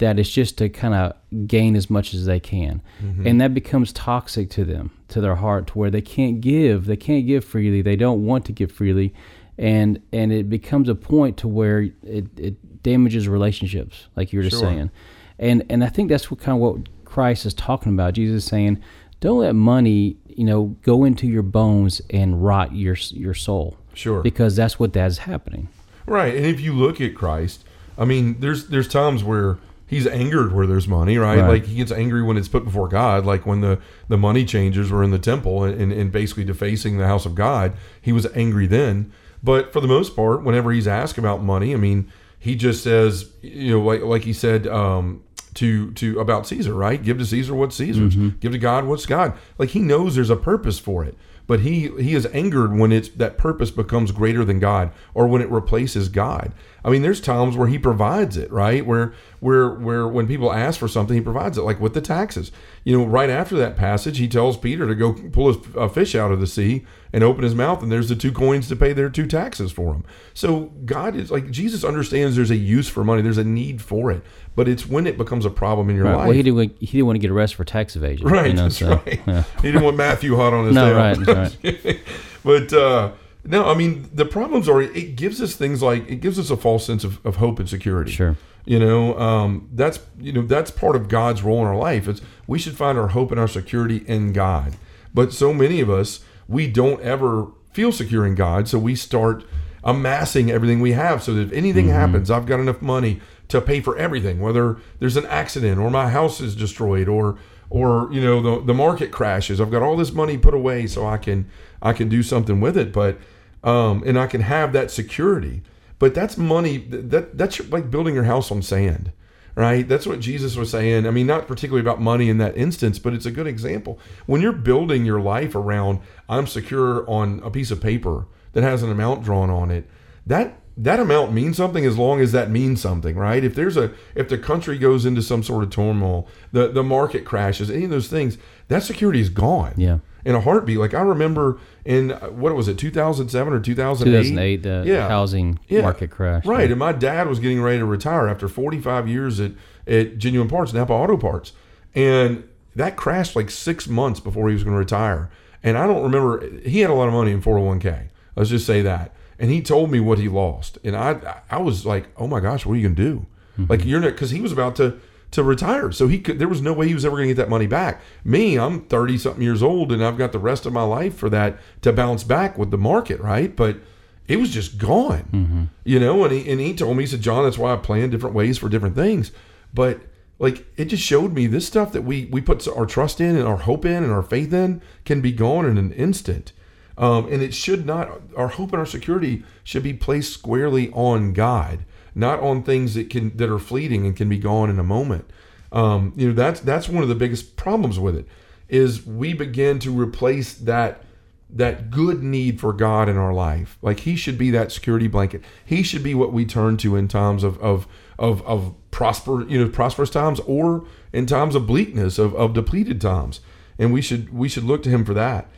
that 0.00 0.18
it's 0.18 0.30
just 0.30 0.56
to 0.58 0.68
kind 0.68 0.94
of 0.94 1.14
gain 1.46 1.76
as 1.76 1.90
much 1.90 2.14
as 2.14 2.24
they 2.24 2.40
can. 2.40 2.82
Mm-hmm. 3.02 3.26
And 3.26 3.40
that 3.40 3.52
becomes 3.52 3.92
toxic 3.92 4.48
to 4.50 4.64
them, 4.64 4.90
to 5.08 5.20
their 5.20 5.36
heart, 5.36 5.68
to 5.68 5.78
where 5.78 5.90
they 5.90 6.00
can't 6.00 6.40
give. 6.40 6.86
They 6.86 6.96
can't 6.96 7.26
give 7.26 7.44
freely. 7.44 7.82
They 7.82 7.96
don't 7.96 8.24
want 8.24 8.46
to 8.46 8.52
give 8.52 8.72
freely. 8.72 9.14
And 9.58 10.02
and 10.10 10.32
it 10.32 10.48
becomes 10.48 10.88
a 10.88 10.94
point 10.94 11.36
to 11.38 11.48
where 11.48 11.82
it, 12.02 12.38
it 12.38 12.82
damages 12.82 13.28
relationships, 13.28 14.06
like 14.16 14.32
you 14.32 14.38
were 14.38 14.42
just 14.42 14.58
sure. 14.58 14.68
saying. 14.68 14.90
And 15.38 15.64
and 15.68 15.84
I 15.84 15.88
think 15.88 16.08
that's 16.08 16.30
what 16.30 16.40
kind 16.40 16.56
of 16.56 16.60
what 16.62 17.04
Christ 17.04 17.44
is 17.44 17.52
talking 17.52 17.92
about. 17.92 18.14
Jesus 18.14 18.44
is 18.44 18.48
saying, 18.48 18.82
Don't 19.20 19.40
let 19.40 19.54
money, 19.54 20.16
you 20.26 20.44
know, 20.44 20.76
go 20.82 21.04
into 21.04 21.26
your 21.26 21.42
bones 21.42 22.00
and 22.08 22.42
rot 22.42 22.74
your 22.74 22.96
your 23.10 23.34
soul. 23.34 23.76
Sure. 23.92 24.22
Because 24.22 24.56
that's 24.56 24.78
what 24.78 24.94
that's 24.94 25.18
happening. 25.18 25.68
Right. 26.06 26.34
And 26.34 26.46
if 26.46 26.58
you 26.58 26.72
look 26.72 27.02
at 27.02 27.14
Christ, 27.14 27.64
I 27.98 28.06
mean, 28.06 28.40
there's 28.40 28.68
there's 28.68 28.88
times 28.88 29.22
where 29.22 29.58
he's 29.90 30.06
angered 30.06 30.52
where 30.52 30.68
there's 30.68 30.86
money, 30.86 31.18
right? 31.18 31.40
right? 31.40 31.48
Like 31.48 31.66
he 31.66 31.74
gets 31.74 31.90
angry 31.90 32.22
when 32.22 32.36
it's 32.36 32.46
put 32.46 32.64
before 32.64 32.86
God, 32.86 33.26
like 33.26 33.44
when 33.44 33.60
the, 33.60 33.80
the 34.06 34.16
money 34.16 34.44
changers 34.44 34.88
were 34.88 35.02
in 35.02 35.10
the 35.10 35.18
temple 35.18 35.64
and, 35.64 35.92
and, 35.92 36.12
basically 36.12 36.44
defacing 36.44 36.96
the 36.96 37.08
house 37.08 37.26
of 37.26 37.34
God. 37.34 37.72
He 38.00 38.12
was 38.12 38.24
angry 38.36 38.68
then. 38.68 39.12
But 39.42 39.72
for 39.72 39.80
the 39.80 39.88
most 39.88 40.14
part, 40.14 40.44
whenever 40.44 40.70
he's 40.70 40.86
asked 40.86 41.18
about 41.18 41.42
money, 41.42 41.74
I 41.74 41.76
mean, 41.76 42.10
he 42.38 42.54
just 42.54 42.84
says, 42.84 43.32
you 43.42 43.72
know, 43.72 43.80
like 43.80 44.02
like 44.02 44.22
he 44.22 44.32
said 44.32 44.68
um, 44.68 45.24
to 45.54 45.90
to 45.92 46.20
about 46.20 46.46
Caesar, 46.46 46.72
right? 46.72 47.02
Give 47.02 47.18
to 47.18 47.26
Caesar 47.26 47.54
what's 47.54 47.74
Caesar's. 47.76 48.14
Mm-hmm. 48.14 48.38
Give 48.38 48.52
to 48.52 48.58
God 48.58 48.84
what's 48.84 49.06
God. 49.06 49.32
Like 49.58 49.70
he 49.70 49.80
knows 49.80 50.14
there's 50.14 50.30
a 50.30 50.36
purpose 50.36 50.78
for 50.78 51.04
it 51.04 51.16
but 51.50 51.62
he 51.62 51.88
he 52.00 52.14
is 52.14 52.26
angered 52.26 52.78
when 52.78 52.92
it's 52.92 53.08
that 53.08 53.36
purpose 53.36 53.72
becomes 53.72 54.12
greater 54.12 54.44
than 54.44 54.60
God 54.60 54.92
or 55.14 55.26
when 55.26 55.42
it 55.42 55.50
replaces 55.50 56.08
God. 56.08 56.52
I 56.84 56.90
mean, 56.90 57.02
there's 57.02 57.20
times 57.20 57.56
where 57.56 57.66
he 57.66 57.76
provides 57.76 58.36
it, 58.36 58.52
right? 58.52 58.86
Where 58.86 59.12
where 59.40 59.70
where 59.70 60.06
when 60.06 60.28
people 60.28 60.52
ask 60.52 60.78
for 60.78 60.86
something, 60.86 61.16
he 61.16 61.20
provides 61.20 61.58
it, 61.58 61.62
like 61.62 61.80
with 61.80 61.92
the 61.92 62.00
taxes. 62.00 62.52
You 62.84 62.96
know, 62.96 63.04
right 63.04 63.28
after 63.28 63.56
that 63.56 63.76
passage, 63.76 64.18
he 64.18 64.28
tells 64.28 64.58
Peter 64.58 64.86
to 64.86 64.94
go 64.94 65.12
pull 65.12 65.50
a 65.74 65.80
uh, 65.80 65.88
fish 65.88 66.14
out 66.14 66.30
of 66.30 66.38
the 66.38 66.46
sea 66.46 66.86
and 67.12 67.24
open 67.24 67.42
his 67.42 67.54
mouth, 67.54 67.82
and 67.82 67.90
there's 67.90 68.08
the 68.08 68.16
two 68.16 68.32
coins 68.32 68.68
to 68.68 68.76
pay 68.76 68.92
their 68.92 69.10
two 69.10 69.26
taxes 69.26 69.72
for 69.72 69.94
him. 69.94 70.04
So 70.34 70.72
God 70.84 71.16
is 71.16 71.30
like 71.30 71.50
Jesus 71.50 71.84
understands 71.84 72.36
there's 72.36 72.50
a 72.50 72.56
use 72.56 72.88
for 72.88 73.04
money, 73.04 73.22
there's 73.22 73.38
a 73.38 73.44
need 73.44 73.82
for 73.82 74.10
it, 74.10 74.22
but 74.54 74.68
it's 74.68 74.86
when 74.86 75.06
it 75.06 75.18
becomes 75.18 75.44
a 75.44 75.50
problem 75.50 75.90
in 75.90 75.96
your 75.96 76.04
right. 76.04 76.16
life. 76.16 76.26
Well, 76.26 76.36
he 76.36 76.42
didn't 76.42 76.76
he 76.78 76.86
didn't 76.86 77.06
want 77.06 77.16
to 77.16 77.20
get 77.20 77.30
arrested 77.30 77.56
for 77.56 77.64
tax 77.64 77.96
evasion, 77.96 78.26
right? 78.28 78.48
You 78.48 78.54
know, 78.54 78.62
that's 78.64 78.78
so, 78.78 79.02
right. 79.06 79.20
Yeah. 79.26 79.42
he 79.56 79.72
didn't 79.72 79.82
want 79.82 79.96
Matthew 79.96 80.36
hot 80.36 80.52
on 80.52 80.66
his 80.66 80.74
no, 80.74 80.86
tail. 80.86 81.34
right, 81.34 81.54
right. 81.66 82.00
but. 82.44 82.72
uh 82.72 83.12
no, 83.42 83.64
I 83.70 83.74
mean 83.74 84.10
the 84.12 84.26
problems 84.26 84.68
are 84.68 84.82
it 84.82 85.16
gives 85.16 85.40
us 85.40 85.54
things 85.54 85.82
like 85.82 86.08
it 86.10 86.16
gives 86.16 86.38
us 86.38 86.50
a 86.50 86.58
false 86.58 86.84
sense 86.84 87.04
of, 87.04 87.24
of 87.24 87.36
hope 87.36 87.58
and 87.58 87.66
security. 87.66 88.10
Sure. 88.10 88.36
You 88.66 88.78
know, 88.78 89.18
um, 89.18 89.68
that's 89.72 90.00
you 90.18 90.32
know 90.32 90.42
that's 90.42 90.70
part 90.70 90.94
of 90.94 91.08
God's 91.08 91.42
role 91.42 91.60
in 91.60 91.66
our 91.66 91.76
life. 91.76 92.06
It's 92.06 92.20
we 92.46 92.58
should 92.58 92.76
find 92.76 92.98
our 92.98 93.08
hope 93.08 93.30
and 93.30 93.40
our 93.40 93.48
security 93.48 94.04
in 94.06 94.32
God. 94.32 94.76
But 95.14 95.32
so 95.32 95.52
many 95.54 95.80
of 95.80 95.88
us 95.88 96.20
we 96.50 96.66
don't 96.66 97.00
ever 97.00 97.46
feel 97.72 97.92
secure 97.92 98.26
in 98.26 98.34
God, 98.34 98.68
so 98.68 98.78
we 98.78 98.94
start 98.94 99.44
amassing 99.84 100.50
everything 100.50 100.80
we 100.80 100.92
have 100.92 101.22
so 101.22 101.32
that 101.32 101.42
if 101.42 101.52
anything 101.52 101.86
mm-hmm. 101.86 101.94
happens, 101.94 102.30
I've 102.30 102.44
got 102.44 102.60
enough 102.60 102.82
money 102.82 103.20
to 103.48 103.60
pay 103.60 103.80
for 103.80 103.96
everything, 103.96 104.40
whether 104.40 104.78
there's 104.98 105.16
an 105.16 105.26
accident 105.26 105.78
or 105.78 105.90
my 105.90 106.10
house 106.10 106.40
is 106.40 106.54
destroyed 106.54 107.08
or 107.08 107.38
or 107.70 108.08
you 108.12 108.20
know 108.20 108.42
the 108.42 108.66
the 108.66 108.74
market 108.74 109.12
crashes. 109.12 109.60
I've 109.60 109.70
got 109.70 109.82
all 109.82 109.96
this 109.96 110.12
money 110.12 110.36
put 110.36 110.54
away 110.54 110.86
so 110.86 111.06
I 111.06 111.16
can 111.16 111.48
I 111.80 111.92
can 111.92 112.08
do 112.08 112.22
something 112.22 112.60
with 112.60 112.76
it, 112.76 112.92
but 112.92 113.18
um, 113.62 114.02
and 114.04 114.18
I 114.18 114.26
can 114.26 114.40
have 114.40 114.72
that 114.72 114.90
security. 114.90 115.62
But 115.98 116.14
that's 116.14 116.36
money. 116.36 116.78
That 116.78 117.38
that's 117.38 117.60
like 117.70 117.90
building 117.90 118.14
your 118.14 118.24
house 118.24 118.50
on 118.50 118.62
sand, 118.62 119.12
right? 119.60 119.86
That's 119.86 120.06
what 120.06 120.20
Jesus 120.20 120.56
was 120.56 120.70
saying. 120.70 121.06
I 121.06 121.10
mean, 121.10 121.26
not 121.26 121.46
particularly 121.46 121.82
about 121.82 122.00
money 122.00 122.30
in 122.30 122.38
that 122.38 122.56
instance, 122.56 122.98
but 122.98 123.12
it's 123.12 123.26
a 123.26 123.30
good 123.30 123.46
example. 123.46 123.98
When 124.24 124.40
you're 124.40 124.52
building 124.52 125.04
your 125.04 125.20
life 125.20 125.54
around 125.54 126.00
I'm 126.30 126.46
secure 126.46 127.08
on 127.08 127.42
a 127.44 127.50
piece 127.50 127.70
of 127.70 127.82
paper 127.82 128.26
that 128.52 128.62
has 128.62 128.82
an 128.82 128.90
amount 128.90 129.22
drawn 129.22 129.50
on 129.50 129.70
it, 129.70 129.86
that 130.26 130.56
that 130.78 130.98
amount 130.98 131.34
means 131.34 131.58
something 131.58 131.84
as 131.84 131.98
long 131.98 132.20
as 132.20 132.32
that 132.32 132.50
means 132.50 132.80
something, 132.80 133.16
right? 133.16 133.44
If 133.44 133.54
there's 133.54 133.76
a 133.76 133.92
if 134.14 134.30
the 134.30 134.38
country 134.38 134.78
goes 134.78 135.04
into 135.04 135.20
some 135.20 135.42
sort 135.42 135.62
of 135.62 135.68
turmoil, 135.68 136.26
the 136.52 136.68
the 136.68 136.82
market 136.82 137.26
crashes, 137.26 137.70
any 137.70 137.84
of 137.84 137.90
those 137.90 138.08
things, 138.08 138.38
that 138.68 138.82
security 138.82 139.20
is 139.20 139.28
gone. 139.28 139.74
Yeah. 139.76 139.98
In 140.24 140.34
a 140.34 140.40
heartbeat. 140.40 140.78
Like 140.78 140.94
I 140.94 141.00
remember 141.00 141.58
in 141.84 142.10
what 142.10 142.54
was 142.54 142.68
it, 142.68 142.78
2007 142.78 143.52
or 143.52 143.60
2008? 143.60 144.22
2008, 144.22 144.62
the 144.62 144.84
yeah. 144.86 145.08
housing 145.08 145.58
yeah. 145.68 145.82
market 145.82 146.10
crash. 146.10 146.44
Right. 146.44 146.64
Yeah. 146.64 146.72
And 146.72 146.78
my 146.78 146.92
dad 146.92 147.28
was 147.28 147.38
getting 147.38 147.62
ready 147.62 147.78
to 147.78 147.86
retire 147.86 148.28
after 148.28 148.48
45 148.48 149.08
years 149.08 149.40
at 149.40 149.52
at 149.86 150.18
Genuine 150.18 150.48
Parts, 150.48 150.72
Napa 150.72 150.92
Auto 150.92 151.16
Parts, 151.16 151.52
and 151.94 152.46
that 152.76 152.96
crashed 152.96 153.34
like 153.34 153.50
six 153.50 153.88
months 153.88 154.20
before 154.20 154.48
he 154.48 154.54
was 154.54 154.62
going 154.62 154.74
to 154.74 154.78
retire. 154.78 155.30
And 155.62 155.76
I 155.76 155.86
don't 155.86 156.02
remember. 156.02 156.48
He 156.60 156.80
had 156.80 156.90
a 156.90 156.94
lot 156.94 157.08
of 157.08 157.14
money 157.14 157.32
in 157.32 157.42
401k. 157.42 158.08
Let's 158.36 158.50
just 158.50 158.66
say 158.66 158.82
that 158.82 159.14
and 159.40 159.50
he 159.50 159.62
told 159.62 159.90
me 159.90 159.98
what 159.98 160.18
he 160.18 160.28
lost, 160.28 160.78
and 160.84 160.94
I 160.94 161.40
I 161.50 161.58
was 161.58 161.86
like, 161.86 162.08
oh 162.18 162.28
my 162.28 162.40
gosh, 162.40 162.66
what 162.66 162.74
are 162.74 162.76
you 162.76 162.82
gonna 162.82 162.94
do? 162.94 163.26
Mm-hmm. 163.58 163.64
Like 163.70 163.84
you're 163.84 163.98
not 163.98 164.12
because 164.12 164.30
he 164.30 164.40
was 164.42 164.52
about 164.52 164.76
to 164.76 165.00
to 165.30 165.42
retire, 165.42 165.92
so 165.92 166.08
he 166.08 166.18
could. 166.18 166.38
There 166.38 166.48
was 166.48 166.60
no 166.60 166.72
way 166.72 166.88
he 166.88 166.94
was 166.94 167.04
ever 167.04 167.16
gonna 167.16 167.28
get 167.28 167.36
that 167.36 167.48
money 167.48 167.66
back. 167.66 168.00
Me, 168.24 168.58
I'm 168.58 168.82
thirty 168.82 169.16
something 169.16 169.42
years 169.42 169.62
old, 169.62 169.92
and 169.92 170.04
I've 170.04 170.18
got 170.18 170.32
the 170.32 170.38
rest 170.38 170.66
of 170.66 170.72
my 170.72 170.82
life 170.82 171.16
for 171.16 171.30
that 171.30 171.58
to 171.82 171.92
bounce 171.92 172.24
back 172.24 172.58
with 172.58 172.70
the 172.70 172.78
market, 172.78 173.20
right? 173.20 173.54
But 173.54 173.78
it 174.26 174.36
was 174.36 174.50
just 174.50 174.78
gone, 174.78 175.28
mm-hmm. 175.32 175.64
you 175.84 176.00
know. 176.00 176.24
And 176.24 176.32
he 176.32 176.50
and 176.50 176.60
he 176.60 176.74
told 176.74 176.96
me, 176.96 177.04
he 177.04 177.06
said, 177.06 177.22
John, 177.22 177.44
that's 177.44 177.58
why 177.58 177.72
I 177.72 177.76
plan 177.76 178.10
different 178.10 178.34
ways 178.34 178.58
for 178.58 178.68
different 178.68 178.96
things, 178.96 179.30
but 179.72 180.00
like 180.38 180.66
it 180.76 180.86
just 180.86 181.02
showed 181.02 181.32
me 181.32 181.46
this 181.46 181.66
stuff 181.66 181.92
that 181.92 182.02
we 182.02 182.26
we 182.32 182.40
put 182.40 182.66
our 182.66 182.86
trust 182.86 183.20
in 183.20 183.36
and 183.36 183.46
our 183.46 183.58
hope 183.58 183.84
in 183.84 184.02
and 184.02 184.12
our 184.12 184.22
faith 184.22 184.52
in 184.52 184.82
can 185.04 185.20
be 185.20 185.32
gone 185.32 185.66
in 185.66 185.78
an 185.78 185.92
instant 185.92 186.52
um, 187.00 187.32
and 187.32 187.42
it 187.42 187.54
should 187.54 187.86
not, 187.86 188.20
our 188.36 188.48
hope 188.48 188.72
and 188.72 188.78
our 188.78 188.84
security 188.84 189.42
should 189.64 189.82
be 189.82 189.94
placed 189.94 190.34
squarely 190.34 190.90
on 190.90 191.32
God, 191.32 191.86
not 192.14 192.40
on 192.40 192.62
things 192.62 192.94
that 192.94 193.10
can, 193.10 193.36
that 193.36 193.50
are 193.50 193.58
fleeting 193.58 194.06
and 194.06 194.16
can 194.16 194.28
be 194.28 194.38
gone 194.38 194.70
in 194.70 194.78
a 194.78 194.84
moment. 194.84 195.28
Um, 195.72 196.12
you 196.16 196.28
know, 196.28 196.34
that's, 196.34 196.60
that's 196.60 196.88
one 196.88 197.02
of 197.02 197.08
the 197.08 197.14
biggest 197.14 197.56
problems 197.56 197.98
with 197.98 198.16
it 198.16 198.26
is 198.68 199.06
we 199.06 199.32
begin 199.34 199.78
to 199.80 199.98
replace 199.98 200.54
that, 200.54 201.04
that 201.48 201.90
good 201.90 202.22
need 202.22 202.60
for 202.60 202.72
God 202.72 203.08
in 203.08 203.16
our 203.16 203.32
life. 203.32 203.78
Like 203.82 204.00
he 204.00 204.16
should 204.16 204.38
be 204.38 204.50
that 204.50 204.72
security 204.72 205.08
blanket. 205.08 205.42
He 205.64 205.82
should 205.82 206.02
be 206.02 206.14
what 206.14 206.32
we 206.32 206.44
turn 206.44 206.76
to 206.78 206.96
in 206.96 207.08
times 207.08 207.44
of, 207.44 207.58
of, 207.58 207.86
of, 208.18 208.42
of 208.46 208.74
prosper, 208.90 209.46
you 209.48 209.58
know, 209.58 209.68
prosperous 209.68 210.10
times 210.10 210.40
or 210.40 210.84
in 211.12 211.26
times 211.26 211.54
of 211.54 211.66
bleakness, 211.66 212.18
of, 212.18 212.34
of 212.34 212.52
depleted 212.52 213.00
times. 213.00 213.40
And 213.78 213.92
we 213.92 214.02
should, 214.02 214.32
we 214.32 214.48
should 214.48 214.64
look 214.64 214.82
to 214.84 214.90
him 214.90 215.04
for 215.04 215.14
that 215.14 215.48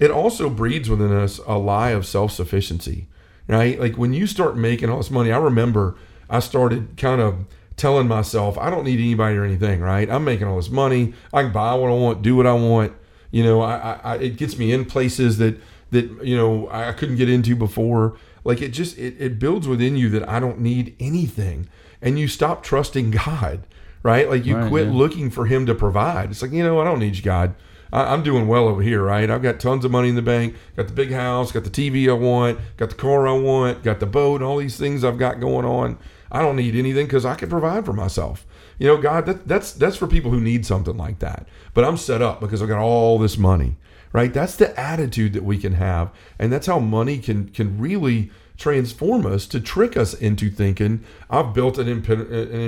it 0.00 0.10
also 0.10 0.48
breeds 0.48 0.88
within 0.90 1.12
us 1.12 1.38
a 1.46 1.58
lie 1.58 1.90
of 1.90 2.06
self 2.06 2.32
sufficiency, 2.32 3.06
right? 3.50 3.78
Like 3.80 3.96
when 3.96 4.12
you 4.12 4.26
start 4.26 4.56
making 4.56 4.88
all 4.90 4.98
this 4.98 5.10
money, 5.10 5.32
I 5.32 5.38
remember 5.38 5.96
I 6.28 6.38
started 6.40 6.96
kind 6.96 7.20
of 7.20 7.44
telling 7.76 8.06
myself, 8.06 8.56
I 8.58 8.70
don't 8.70 8.84
need 8.84 9.00
anybody 9.00 9.36
or 9.36 9.44
anything, 9.44 9.80
right? 9.80 10.08
I'm 10.08 10.24
making 10.24 10.46
all 10.46 10.56
this 10.56 10.70
money. 10.70 11.14
I 11.32 11.42
can 11.42 11.52
buy 11.52 11.74
what 11.74 11.90
I 11.90 11.94
want, 11.94 12.22
do 12.22 12.36
what 12.36 12.46
I 12.46 12.52
want. 12.52 12.92
You 13.30 13.42
know, 13.42 13.60
I, 13.62 13.98
I 14.02 14.16
it 14.16 14.36
gets 14.36 14.58
me 14.58 14.72
in 14.72 14.84
places 14.84 15.38
that 15.38 15.60
that 15.90 16.24
you 16.24 16.36
know 16.36 16.68
I 16.70 16.92
couldn't 16.92 17.16
get 17.16 17.28
into 17.28 17.56
before. 17.56 18.16
Like 18.44 18.62
it 18.62 18.70
just 18.70 18.98
it, 18.98 19.16
it 19.18 19.38
builds 19.38 19.66
within 19.68 19.96
you 19.96 20.08
that 20.10 20.28
I 20.28 20.40
don't 20.40 20.60
need 20.60 20.94
anything, 21.00 21.68
and 22.00 22.18
you 22.18 22.28
stop 22.28 22.62
trusting 22.62 23.10
God, 23.24 23.66
right? 24.02 24.28
Like 24.28 24.44
you 24.46 24.56
Right, 24.56 24.68
quit 24.68 24.86
yeah. 24.86 24.92
looking 24.92 25.30
for 25.30 25.46
Him 25.46 25.66
to 25.66 25.74
provide. 25.74 26.30
It's 26.30 26.42
like 26.42 26.52
you 26.52 26.62
know 26.62 26.80
I 26.80 26.84
don't 26.84 26.98
need 27.00 27.16
you, 27.16 27.22
God. 27.22 27.54
I, 27.92 28.12
I'm 28.12 28.22
doing 28.22 28.46
well 28.46 28.68
over 28.68 28.82
here, 28.82 29.02
right? 29.02 29.30
I've 29.30 29.42
got 29.42 29.60
tons 29.60 29.84
of 29.84 29.90
money 29.90 30.08
in 30.08 30.14
the 30.14 30.22
bank, 30.22 30.54
got 30.76 30.88
the 30.88 30.94
big 30.94 31.12
house, 31.12 31.52
got 31.52 31.64
the 31.64 31.70
TV 31.70 32.08
I 32.08 32.12
want, 32.12 32.58
got 32.76 32.90
the 32.90 32.96
car 32.96 33.26
I 33.26 33.32
want, 33.32 33.82
got 33.82 34.00
the 34.00 34.06
boat, 34.06 34.42
all 34.42 34.58
these 34.58 34.76
things 34.76 35.04
I've 35.04 35.18
got 35.18 35.40
going 35.40 35.64
on. 35.64 35.98
I 36.32 36.42
don't 36.42 36.56
need 36.56 36.76
anything 36.76 37.06
because 37.06 37.24
I 37.24 37.34
can 37.34 37.48
provide 37.48 37.84
for 37.84 37.92
myself. 37.92 38.46
You 38.78 38.86
know, 38.86 38.96
God, 38.96 39.26
that, 39.26 39.46
that's 39.46 39.72
that's 39.72 39.96
for 39.96 40.06
people 40.06 40.30
who 40.30 40.40
need 40.40 40.64
something 40.64 40.96
like 40.96 41.18
that. 41.18 41.46
But 41.74 41.84
I'm 41.84 41.96
set 41.96 42.22
up 42.22 42.40
because 42.40 42.62
I've 42.62 42.68
got 42.68 42.80
all 42.80 43.18
this 43.18 43.36
money, 43.36 43.76
right? 44.12 44.32
That's 44.32 44.56
the 44.56 44.78
attitude 44.78 45.32
that 45.34 45.44
we 45.44 45.58
can 45.58 45.74
have, 45.74 46.10
and 46.38 46.52
that's 46.52 46.66
how 46.66 46.78
money 46.78 47.18
can 47.18 47.48
can 47.48 47.78
really 47.78 48.30
transform 48.60 49.24
us 49.26 49.46
to 49.46 49.58
trick 49.58 49.96
us 49.96 50.12
into 50.14 50.50
thinking 50.50 51.02
I've 51.30 51.54
built 51.54 51.78
an 51.78 51.86
impen- 51.88 52.30
an 52.30 52.60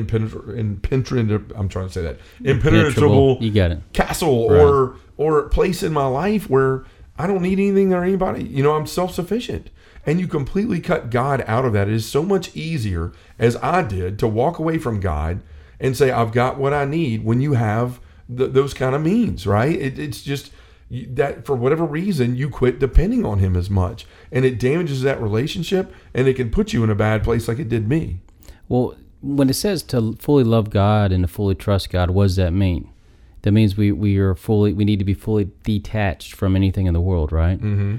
impenetrable, 0.57 1.57
I'm 1.57 1.69
trying 1.69 1.87
to 1.89 1.93
say 1.93 2.03
that 2.03 2.19
impenetrable 2.43 3.39
You 3.41 3.51
got 3.53 3.71
it. 3.73 3.81
castle 3.93 4.49
Right. 4.49 4.61
or 4.61 4.97
or 5.19 5.43
place 5.51 5.83
in 5.83 5.93
my 5.93 6.07
life 6.07 6.49
where 6.49 6.85
I 7.19 7.27
don't 7.27 7.43
need 7.43 7.59
anything 7.59 7.93
or 7.93 8.03
anybody. 8.03 8.43
You 8.43 8.63
know, 8.63 8.73
I'm 8.75 8.87
self 8.87 9.13
sufficient. 9.15 9.69
And 10.05 10.19
you 10.19 10.27
completely 10.27 10.81
cut 10.81 11.11
God 11.11 11.45
out 11.47 11.65
of 11.65 11.73
that. 11.75 11.87
It 11.89 11.95
is 11.95 12.07
so 12.09 12.25
much 12.25 12.57
easier, 12.57 13.13
as 13.39 13.55
I 13.63 13.83
did, 13.83 14.19
to 14.19 14.27
walk 14.27 14.59
away 14.59 14.79
from 14.79 14.99
God 14.99 15.43
and 15.79 15.97
say, 15.97 16.11
I've 16.11 16.33
got 16.33 16.59
what 16.59 16.73
I 16.73 16.85
need 16.87 17.25
when 17.25 17.41
you 17.41 17.53
have 17.53 18.01
th- 18.35 18.51
those 18.53 18.75
kind 18.75 18.97
of 18.97 19.03
means, 19.03 19.47
right? 19.47 19.79
It, 19.81 19.99
it's 20.01 20.23
just 20.23 20.51
that 21.09 21.47
for 21.47 21.57
whatever 21.57 21.85
reason, 21.85 22.37
you 22.37 22.51
quit 22.51 22.79
depending 22.79 23.25
on 23.25 23.39
Him 23.39 23.57
as 23.57 23.71
much. 23.71 24.07
And 24.31 24.45
it 24.45 24.59
damages 24.59 25.03
that 25.03 25.21
relationship 25.21 25.93
and 26.13 26.29
it 26.29 26.35
can 26.35 26.51
put 26.51 26.73
you 26.73 26.85
in 26.85 26.91
a 26.91 26.95
bad 26.95 27.25
place 27.25 27.49
like 27.49 27.59
it 27.59 27.69
did 27.69 27.89
me. 27.89 28.21
Well, 28.69 28.97
when 29.23 29.49
it 29.49 29.55
says 29.55 29.83
to 29.85 30.17
fully 30.19 30.45
love 30.45 30.71
God 30.71 31.13
and 31.13 31.25
to 31.25 31.29
fully 31.29 31.55
trust 31.55 31.91
God, 31.91 32.11
what 32.11 32.25
does 32.25 32.37
that 32.37 32.53
mean? 32.53 32.91
That 33.43 33.53
means 33.53 33.77
we, 33.77 33.91
we 33.91 34.19
are 34.19 34.35
fully 34.35 34.73
we 34.73 34.85
need 34.85 34.99
to 34.99 35.05
be 35.05 35.15
fully 35.15 35.51
detached 35.65 36.35
from 36.35 36.55
anything 36.55 36.87
in 36.87 36.95
the 36.95 37.01
world, 37.01 37.33
right? 37.33 37.59
Mm-hmm. 37.59 37.97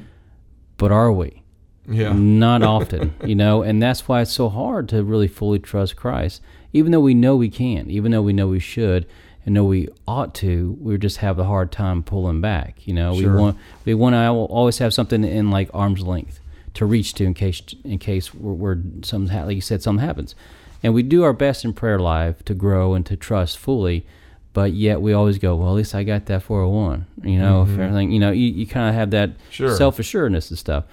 But 0.78 0.92
are 0.92 1.12
we? 1.12 1.44
Yeah. 1.88 2.14
Not 2.14 2.64
often, 2.64 3.16
you 3.26 3.36
know, 3.36 3.64
and 3.64 3.82
that's 3.82 4.08
why 4.08 4.22
it's 4.22 4.32
so 4.32 4.50
hard 4.50 4.88
to 4.90 5.04
really 5.04 5.28
fully 5.28 5.60
trust 5.60 5.96
Christ. 5.96 6.42
Even 6.72 6.92
though 6.92 7.00
we 7.00 7.14
know 7.14 7.36
we 7.36 7.50
can, 7.50 7.90
even 7.90 8.12
though 8.12 8.22
we 8.22 8.34
know 8.34 8.48
we 8.48 8.60
should, 8.60 9.06
and 9.46 9.54
know 9.54 9.64
we 9.64 9.90
ought 10.08 10.34
to, 10.36 10.78
we 10.80 10.98
just 10.98 11.18
have 11.18 11.38
a 11.40 11.44
hard 11.44 11.72
time 11.72 12.04
pulling 12.04 12.42
back. 12.42 12.88
You 12.88 12.94
know, 12.94 13.20
Sure. 13.20 13.34
we 13.34 13.42
want 13.42 13.58
we 13.86 13.94
want 13.94 14.14
to 14.14 14.28
always 14.30 14.78
have 14.78 14.94
something 14.94 15.24
in 15.24 15.52
like 15.52 15.70
arm's 15.74 16.02
length 16.02 16.40
to 16.76 16.86
reach 16.86 17.14
to 17.16 17.26
in 17.26 17.34
case 17.34 17.62
in 17.84 18.00
case 18.00 18.34
we're, 18.34 18.54
we're 18.54 18.78
something 19.04 19.36
ha- 19.36 19.46
like 19.46 19.56
you 19.56 19.62
said 19.62 19.82
something 19.84 20.06
happens, 20.06 20.36
and 20.82 20.94
we 20.94 21.04
do 21.04 21.24
our 21.24 21.34
best 21.34 21.66
in 21.66 21.74
prayer 21.74 22.00
life 22.00 22.44
to 22.46 22.54
grow 22.54 22.94
and 22.94 23.06
to 23.06 23.16
trust 23.16 23.58
fully. 23.58 24.06
But 24.54 24.74
yet 24.74 25.02
we 25.02 25.14
always 25.14 25.40
go, 25.40 25.56
well, 25.56 25.70
at 25.70 25.74
least 25.74 25.96
I 25.96 26.04
got 26.04 26.28
that 26.28 26.44
401. 26.44 27.08
You 27.24 27.40
know, 27.40 27.64
if 27.64 27.70
mm-hmm. 27.70 27.82
everything, 27.82 28.12
you 28.12 28.20
know, 28.20 28.30
you, 28.30 28.52
you 28.52 28.68
kind 28.68 28.88
of 28.88 28.94
have 28.94 29.10
that 29.10 29.32
Sure. 29.50 29.76
self 29.76 29.98
assuredness 29.98 30.52
and 30.52 30.60
stuff. 30.60 30.84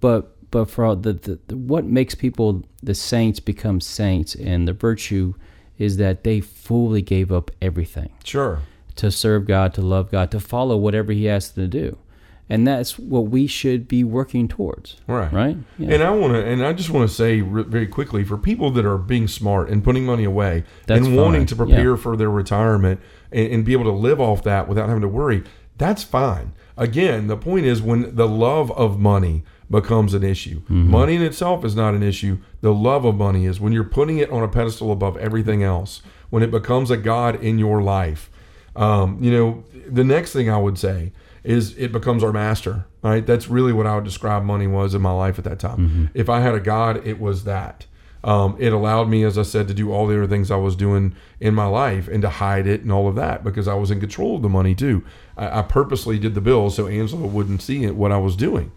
But 0.00 0.34
but 0.50 0.70
for 0.70 0.84
all 0.84 0.96
the, 0.96 1.12
the, 1.12 1.38
the 1.48 1.56
what 1.56 1.84
makes 1.84 2.14
people 2.14 2.64
the 2.82 2.94
saints 2.94 3.38
become 3.38 3.80
saints 3.80 4.34
and 4.34 4.66
the 4.66 4.72
virtue 4.72 5.34
is 5.80 5.96
that 5.96 6.22
they 6.22 6.40
fully 6.40 7.02
gave 7.02 7.32
up 7.32 7.50
everything 7.60 8.10
Sure. 8.22 8.60
to 8.96 9.10
serve 9.10 9.46
God, 9.46 9.74
to 9.74 9.80
love 9.80 10.10
God, 10.10 10.30
to 10.30 10.38
follow 10.38 10.76
whatever 10.76 11.12
He 11.12 11.28
asked 11.28 11.54
them 11.56 11.68
to 11.70 11.80
do, 11.80 11.98
and 12.48 12.66
that's 12.66 12.98
what 12.98 13.28
we 13.28 13.46
should 13.46 13.88
be 13.88 14.04
working 14.04 14.46
towards. 14.48 14.96
Right. 15.06 15.32
Right. 15.32 15.56
Yeah. 15.78 15.94
And 15.94 16.02
I 16.02 16.10
want 16.10 16.34
to, 16.34 16.44
and 16.44 16.64
I 16.64 16.72
just 16.72 16.90
want 16.90 17.08
to 17.08 17.14
say 17.14 17.40
very 17.40 17.86
quickly 17.86 18.24
for 18.24 18.36
people 18.36 18.70
that 18.72 18.84
are 18.84 18.98
being 18.98 19.26
smart 19.28 19.70
and 19.70 19.82
putting 19.82 20.04
money 20.04 20.24
away 20.24 20.64
That's 20.86 21.06
and 21.06 21.16
wanting 21.16 21.46
to 21.46 21.56
prepare 21.56 21.90
Yeah. 21.90 21.96
for 21.96 22.16
their 22.16 22.30
retirement 22.30 23.00
and, 23.32 23.52
and 23.52 23.64
be 23.64 23.72
able 23.72 23.84
to 23.84 23.92
live 23.92 24.20
off 24.20 24.42
that 24.44 24.68
without 24.68 24.88
having 24.88 25.02
to 25.02 25.08
worry, 25.08 25.44
that's 25.78 26.02
fine. 26.02 26.52
Again, 26.76 27.26
the 27.26 27.36
point 27.36 27.66
is 27.66 27.80
when 27.80 28.14
the 28.16 28.28
love 28.28 28.70
of 28.72 28.98
money 28.98 29.44
becomes 29.70 30.14
an 30.14 30.24
issue. 30.24 30.60
Mm-hmm. 30.62 30.90
Money 30.90 31.14
in 31.16 31.22
itself 31.22 31.64
is 31.64 31.76
not 31.76 31.94
an 31.94 32.02
issue. 32.02 32.38
The 32.60 32.74
love 32.74 33.04
of 33.04 33.16
money 33.16 33.46
is 33.46 33.60
when 33.60 33.72
you're 33.72 33.84
putting 33.84 34.18
it 34.18 34.30
on 34.30 34.42
a 34.42 34.48
pedestal 34.48 34.90
above 34.90 35.16
everything 35.16 35.62
else, 35.62 36.02
when 36.30 36.42
it 36.42 36.50
becomes 36.50 36.90
a 36.90 36.96
God 36.96 37.42
in 37.42 37.58
your 37.58 37.82
life. 37.82 38.30
Um, 38.74 39.22
you 39.22 39.30
know, 39.30 39.64
the 39.86 40.04
next 40.04 40.32
thing 40.32 40.50
I 40.50 40.58
would 40.58 40.78
say 40.78 41.12
is 41.42 41.76
it 41.76 41.92
becomes 41.92 42.22
our 42.22 42.32
master, 42.32 42.86
right? 43.02 43.24
That's 43.26 43.48
really 43.48 43.72
what 43.72 43.86
I 43.86 43.94
would 43.94 44.04
describe 44.04 44.42
money 44.42 44.66
was 44.66 44.94
in 44.94 45.02
my 45.02 45.12
life 45.12 45.38
at 45.38 45.44
that 45.44 45.58
time. 45.58 46.10
If 46.14 46.28
I 46.28 46.40
had 46.40 46.54
a 46.54 46.60
God, 46.60 47.06
it 47.06 47.20
was 47.20 47.44
that. 47.44 47.86
Um, 48.22 48.56
it 48.58 48.72
allowed 48.72 49.08
me, 49.08 49.24
as 49.24 49.38
I 49.38 49.42
said, 49.42 49.66
to 49.68 49.74
do 49.74 49.92
all 49.92 50.06
the 50.06 50.14
other 50.14 50.26
things 50.26 50.50
I 50.50 50.56
was 50.56 50.76
doing 50.76 51.14
in 51.40 51.54
my 51.54 51.64
life 51.64 52.06
and 52.06 52.20
to 52.22 52.28
hide 52.28 52.66
it 52.66 52.82
and 52.82 52.92
all 52.92 53.08
of 53.08 53.14
that 53.14 53.42
because 53.42 53.66
I 53.66 53.74
was 53.74 53.90
in 53.90 53.98
control 53.98 54.36
of 54.36 54.42
the 54.42 54.48
money 54.48 54.74
too. 54.74 55.02
I, 55.38 55.60
I 55.60 55.62
purposely 55.62 56.18
did 56.18 56.34
the 56.34 56.42
bills 56.42 56.76
so 56.76 56.86
Angela 56.86 57.26
wouldn't 57.26 57.62
see 57.62 57.84
it, 57.84 57.96
what 57.96 58.12
I 58.12 58.18
was 58.18 58.36
doing. 58.36 58.72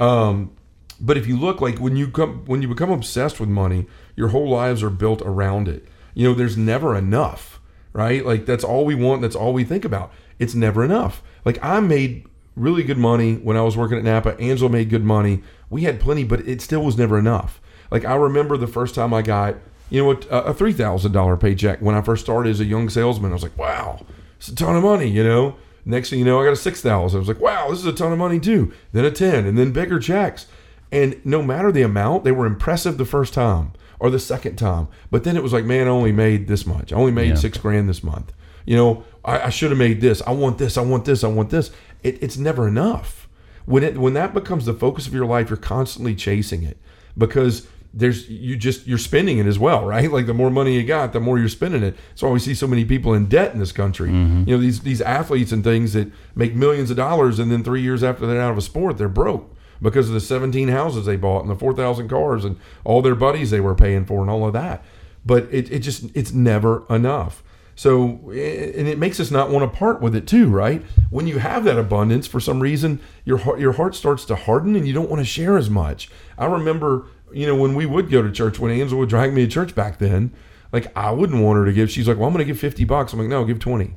Um, 0.00 0.52
but 1.00 1.16
if 1.16 1.26
you 1.26 1.36
look 1.36 1.60
like 1.60 1.78
when 1.78 1.96
you 1.96 2.08
come 2.08 2.44
when 2.46 2.62
you 2.62 2.68
become 2.68 2.90
obsessed 2.90 3.38
with 3.38 3.48
money, 3.48 3.86
your 4.16 4.28
whole 4.28 4.48
lives 4.48 4.82
are 4.82 4.90
built 4.90 5.22
around 5.22 5.68
it. 5.68 5.86
You 6.14 6.28
know, 6.28 6.34
there's 6.34 6.56
never 6.56 6.96
enough, 6.96 7.60
right? 7.92 8.24
Like 8.24 8.46
that's 8.46 8.64
all 8.64 8.84
we 8.84 8.94
want. 8.94 9.22
That's 9.22 9.36
all 9.36 9.52
we 9.52 9.64
think 9.64 9.84
about. 9.84 10.12
It's 10.38 10.54
never 10.54 10.84
enough. 10.84 11.22
Like 11.44 11.62
I 11.62 11.80
made 11.80 12.26
really 12.56 12.82
good 12.82 12.98
money 12.98 13.36
when 13.36 13.56
I 13.56 13.62
was 13.62 13.76
working 13.76 13.98
at 13.98 14.04
Napa. 14.04 14.38
Angela 14.38 14.68
made 14.68 14.90
good 14.90 15.04
money. 15.04 15.42
We 15.70 15.82
had 15.82 16.00
plenty, 16.00 16.24
but 16.24 16.40
it 16.40 16.60
still 16.60 16.82
was 16.82 16.98
never 16.98 17.18
enough. 17.18 17.60
Like 17.90 18.04
I 18.04 18.14
remember 18.14 18.56
the 18.56 18.66
first 18.66 18.94
time 18.94 19.14
I 19.14 19.22
got, 19.22 19.56
you 19.88 20.00
know 20.00 20.06
what, 20.06 20.26
a 20.30 20.52
three 20.52 20.72
thousand 20.72 21.12
dollar 21.12 21.36
paycheck 21.36 21.80
when 21.80 21.94
I 21.94 22.02
first 22.02 22.24
started 22.24 22.50
as 22.50 22.60
a 22.60 22.64
young 22.64 22.88
salesman. 22.88 23.30
I 23.30 23.34
was 23.34 23.42
like, 23.42 23.56
wow, 23.56 24.04
it's 24.36 24.48
a 24.48 24.54
ton 24.54 24.76
of 24.76 24.82
money, 24.82 25.08
you 25.08 25.24
know. 25.24 25.56
Next 25.84 26.10
thing 26.10 26.18
you 26.18 26.24
know, 26.24 26.40
I 26.40 26.44
got 26.44 26.52
a 26.52 26.56
six 26.56 26.80
thousand. 26.80 27.18
I 27.18 27.20
was 27.20 27.28
like, 27.28 27.40
wow, 27.40 27.68
this 27.70 27.78
is 27.80 27.86
a 27.86 27.92
ton 27.92 28.12
of 28.12 28.18
money 28.18 28.38
too. 28.40 28.72
Then 28.92 29.04
a 29.04 29.10
ten, 29.10 29.46
and 29.46 29.56
then 29.58 29.72
bigger 29.72 29.98
checks. 29.98 30.46
And 30.92 31.20
no 31.24 31.42
matter 31.42 31.70
the 31.70 31.82
amount, 31.82 32.24
they 32.24 32.32
were 32.32 32.46
impressive 32.46 32.98
the 32.98 33.04
first 33.04 33.32
time 33.32 33.72
or 33.98 34.10
the 34.10 34.18
second 34.18 34.56
time. 34.56 34.88
But 35.10 35.24
then 35.24 35.36
it 35.36 35.42
was 35.42 35.52
like, 35.52 35.64
man, 35.64 35.86
I 35.86 35.90
only 35.90 36.10
made 36.12 36.48
this 36.48 36.66
much. 36.66 36.92
I 36.92 36.96
only 36.96 37.12
made 37.12 37.28
Yeah. 37.28 37.34
six 37.36 37.58
grand 37.58 37.88
this 37.88 38.02
month. 38.02 38.32
You 38.66 38.76
know, 38.76 39.04
I, 39.24 39.40
I 39.42 39.48
should 39.50 39.70
have 39.70 39.78
made 39.78 40.00
this. 40.00 40.20
I 40.26 40.32
want 40.32 40.58
this. 40.58 40.76
I 40.76 40.82
want 40.82 41.04
this. 41.04 41.22
I 41.24 41.28
want 41.28 41.50
this. 41.50 41.70
It, 42.02 42.22
it's 42.22 42.36
never 42.36 42.66
enough. 42.66 43.28
When 43.66 43.82
it 43.84 43.98
when 43.98 44.14
that 44.14 44.34
becomes 44.34 44.64
the 44.66 44.74
focus 44.74 45.06
of 45.06 45.14
your 45.14 45.26
life, 45.26 45.48
you're 45.48 45.56
constantly 45.56 46.14
chasing 46.14 46.62
it 46.62 46.76
because 47.16 47.66
there's 47.92 48.28
you 48.28 48.56
just 48.56 48.86
you're 48.86 48.98
spending 48.98 49.38
it 49.38 49.46
as 49.46 49.58
well, 49.58 49.84
right? 49.84 50.10
Like 50.10 50.26
the 50.26 50.34
more 50.34 50.50
money 50.50 50.74
you 50.74 50.84
got, 50.84 51.12
the 51.12 51.20
more 51.20 51.38
you're 51.38 51.48
spending 51.48 51.82
it. 51.82 51.96
That's 52.10 52.22
why 52.22 52.30
we 52.30 52.38
see 52.38 52.54
so 52.54 52.66
many 52.66 52.84
people 52.84 53.14
in 53.14 53.26
debt 53.26 53.52
in 53.52 53.58
this 53.58 53.72
country. 53.72 54.10
Mm-hmm. 54.10 54.48
You 54.48 54.56
know, 54.56 54.60
these 54.60 54.80
these 54.80 55.00
athletes 55.00 55.52
and 55.52 55.64
things 55.64 55.92
that 55.94 56.10
make 56.34 56.54
millions 56.54 56.90
of 56.90 56.96
dollars, 56.96 57.38
and 57.38 57.50
then 57.50 57.64
three 57.64 57.82
years 57.82 58.02
after 58.02 58.26
they're 58.26 58.40
out 58.40 58.52
of 58.52 58.58
a 58.58 58.62
sport, 58.62 58.98
they're 58.98 59.08
broke 59.08 59.56
because 59.82 60.08
of 60.08 60.14
the 60.14 60.20
17 60.20 60.68
houses 60.68 61.06
they 61.06 61.16
bought 61.16 61.40
and 61.40 61.50
the 61.50 61.54
4,000 61.54 62.08
cars 62.08 62.44
and 62.44 62.58
all 62.84 63.00
their 63.00 63.14
buddies 63.14 63.50
they 63.50 63.60
were 63.60 63.74
paying 63.74 64.04
for 64.04 64.20
and 64.20 64.30
all 64.30 64.46
of 64.46 64.52
that. 64.52 64.84
But 65.24 65.44
it, 65.50 65.70
it 65.70 65.78
just 65.80 66.04
it's 66.14 66.32
never 66.32 66.84
enough. 66.88 67.42
So 67.74 68.30
and 68.30 68.88
it 68.88 68.98
makes 68.98 69.20
us 69.20 69.30
not 69.30 69.50
want 69.50 69.70
to 69.70 69.78
part 69.78 70.00
with 70.00 70.14
it 70.14 70.26
too, 70.26 70.48
right? 70.48 70.82
When 71.08 71.26
you 71.26 71.38
have 71.38 71.64
that 71.64 71.78
abundance, 71.78 72.26
for 72.26 72.40
some 72.40 72.60
reason 72.60 73.00
your 73.24 73.38
heart 73.38 73.58
your 73.58 73.72
heart 73.72 73.94
starts 73.94 74.24
to 74.26 74.36
harden 74.36 74.76
and 74.76 74.86
you 74.86 74.92
don't 74.92 75.10
want 75.10 75.20
to 75.20 75.24
share 75.24 75.56
as 75.56 75.70
much. 75.70 76.10
I 76.38 76.46
remember, 76.46 77.06
you 77.32 77.46
know, 77.46 77.54
when 77.54 77.74
we 77.74 77.86
would 77.86 78.10
go 78.10 78.22
to 78.22 78.30
church, 78.30 78.58
when 78.58 78.70
Angela 78.72 79.00
would 79.00 79.08
drag 79.08 79.32
me 79.32 79.44
to 79.44 79.50
church 79.50 79.74
back 79.74 79.98
then, 79.98 80.32
like 80.72 80.94
I 80.96 81.10
wouldn't 81.10 81.42
want 81.42 81.58
her 81.58 81.64
to 81.64 81.72
give. 81.72 81.90
She's 81.90 82.08
like, 82.08 82.16
"Well, 82.16 82.26
I'm 82.26 82.32
going 82.32 82.44
to 82.44 82.50
give 82.52 82.58
50 82.58 82.84
bucks." 82.84 83.12
I'm 83.12 83.18
like, 83.18 83.28
"No, 83.28 83.44
give 83.44 83.58
20." 83.58 83.94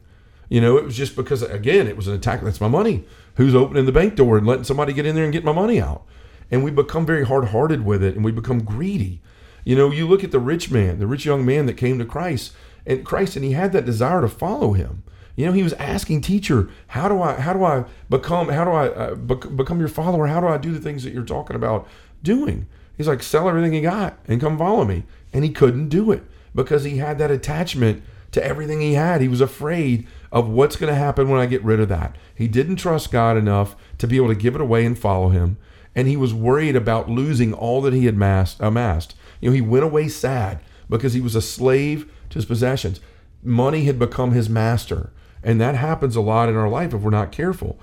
You 0.49 0.61
know, 0.61 0.77
it 0.77 0.83
was 0.85 0.95
just 0.95 1.15
because 1.15 1.41
again, 1.41 1.87
it 1.87 1.97
was 1.97 2.07
an 2.07 2.15
attack. 2.15 2.41
That's 2.41 2.61
my 2.61 2.67
money. 2.67 3.05
Who's 3.35 3.55
opening 3.55 3.85
the 3.85 3.91
bank 3.91 4.15
door 4.15 4.37
and 4.37 4.45
letting 4.45 4.65
somebody 4.65 4.93
get 4.93 5.05
in 5.05 5.15
there 5.15 5.23
and 5.23 5.33
get 5.33 5.43
my 5.43 5.51
money 5.51 5.81
out? 5.81 6.03
And 6.51 6.63
we 6.63 6.69
become 6.69 7.05
very 7.05 7.25
hard-hearted 7.25 7.83
with 7.85 8.03
it, 8.03 8.15
and 8.15 8.23
we 8.23 8.31
become 8.31 8.63
greedy. 8.63 9.21
You 9.63 9.75
know, 9.75 9.91
you 9.91 10.07
look 10.07 10.23
at 10.23 10.31
the 10.31 10.39
rich 10.39 10.69
man, 10.69 10.99
the 10.99 11.07
rich 11.07 11.25
young 11.25 11.45
man 11.45 11.65
that 11.65 11.73
came 11.73 11.97
to 11.99 12.05
Christ 12.05 12.53
and 12.85 13.05
Christ, 13.05 13.35
and 13.35 13.45
he 13.45 13.53
had 13.53 13.71
that 13.71 13.85
desire 13.85 14.21
to 14.21 14.27
follow 14.27 14.73
him. 14.73 15.03
You 15.35 15.47
know, 15.47 15.53
he 15.53 15.63
was 15.63 15.73
asking, 15.73 16.21
"Teacher, 16.21 16.69
how 16.87 17.07
do 17.07 17.21
I, 17.21 17.39
how 17.39 17.53
do 17.53 17.63
I 17.63 17.85
become, 18.09 18.49
how 18.49 18.65
do 18.65 18.71
I 18.71 18.87
uh, 18.89 19.15
bec- 19.15 19.55
become 19.55 19.79
your 19.79 19.87
follower? 19.87 20.27
How 20.27 20.39
do 20.41 20.47
I 20.47 20.57
do 20.57 20.71
the 20.71 20.79
things 20.79 21.03
that 21.03 21.13
you're 21.13 21.23
talking 21.23 21.55
about 21.55 21.87
doing?" 22.21 22.67
He's 22.97 23.07
like, 23.07 23.23
"Sell 23.23 23.49
everything 23.49 23.73
you 23.73 23.81
got 23.81 24.17
and 24.27 24.41
come 24.41 24.57
follow 24.57 24.85
me." 24.85 25.03
And 25.33 25.43
he 25.43 25.49
couldn't 25.49 25.89
do 25.89 26.11
it 26.11 26.23
because 26.53 26.83
he 26.83 26.97
had 26.97 27.17
that 27.17 27.31
attachment 27.31 28.03
to 28.31 28.45
everything 28.45 28.81
he 28.81 28.93
had. 28.93 29.21
He 29.21 29.27
was 29.27 29.41
afraid 29.41 30.07
of 30.31 30.49
what's 30.49 30.75
going 30.75 30.91
to 30.91 30.99
happen 30.99 31.29
when 31.29 31.39
I 31.39 31.45
get 31.45 31.63
rid 31.63 31.79
of 31.79 31.89
that. 31.89 32.15
He 32.33 32.47
didn't 32.47 32.77
trust 32.77 33.11
God 33.11 33.37
enough 33.37 33.75
to 33.99 34.07
be 34.07 34.17
able 34.17 34.29
to 34.29 34.35
give 34.35 34.55
it 34.55 34.61
away 34.61 34.85
and 34.85 34.97
follow 34.97 35.29
him. 35.29 35.57
And 35.95 36.07
he 36.07 36.17
was 36.17 36.33
worried 36.33 36.75
about 36.75 37.09
losing 37.09 37.53
all 37.53 37.81
that 37.81 37.93
he 37.93 38.05
had 38.05 38.17
massed, 38.17 38.57
amassed. 38.59 39.15
You 39.39 39.49
know, 39.49 39.55
he 39.55 39.61
went 39.61 39.83
away 39.83 40.07
sad 40.07 40.59
because 40.89 41.13
he 41.13 41.21
was 41.21 41.35
a 41.35 41.41
slave 41.41 42.11
to 42.29 42.35
his 42.35 42.45
possessions. 42.45 42.99
Money 43.43 43.85
had 43.85 43.99
become 43.99 44.31
his 44.31 44.49
master. 44.49 45.11
And 45.43 45.61
that 45.61 45.75
happens 45.75 46.15
a 46.15 46.21
lot 46.21 46.49
in 46.49 46.55
our 46.55 46.69
life 46.69 46.93
if 46.93 47.01
we're 47.01 47.11
not 47.11 47.31
careful. 47.31 47.79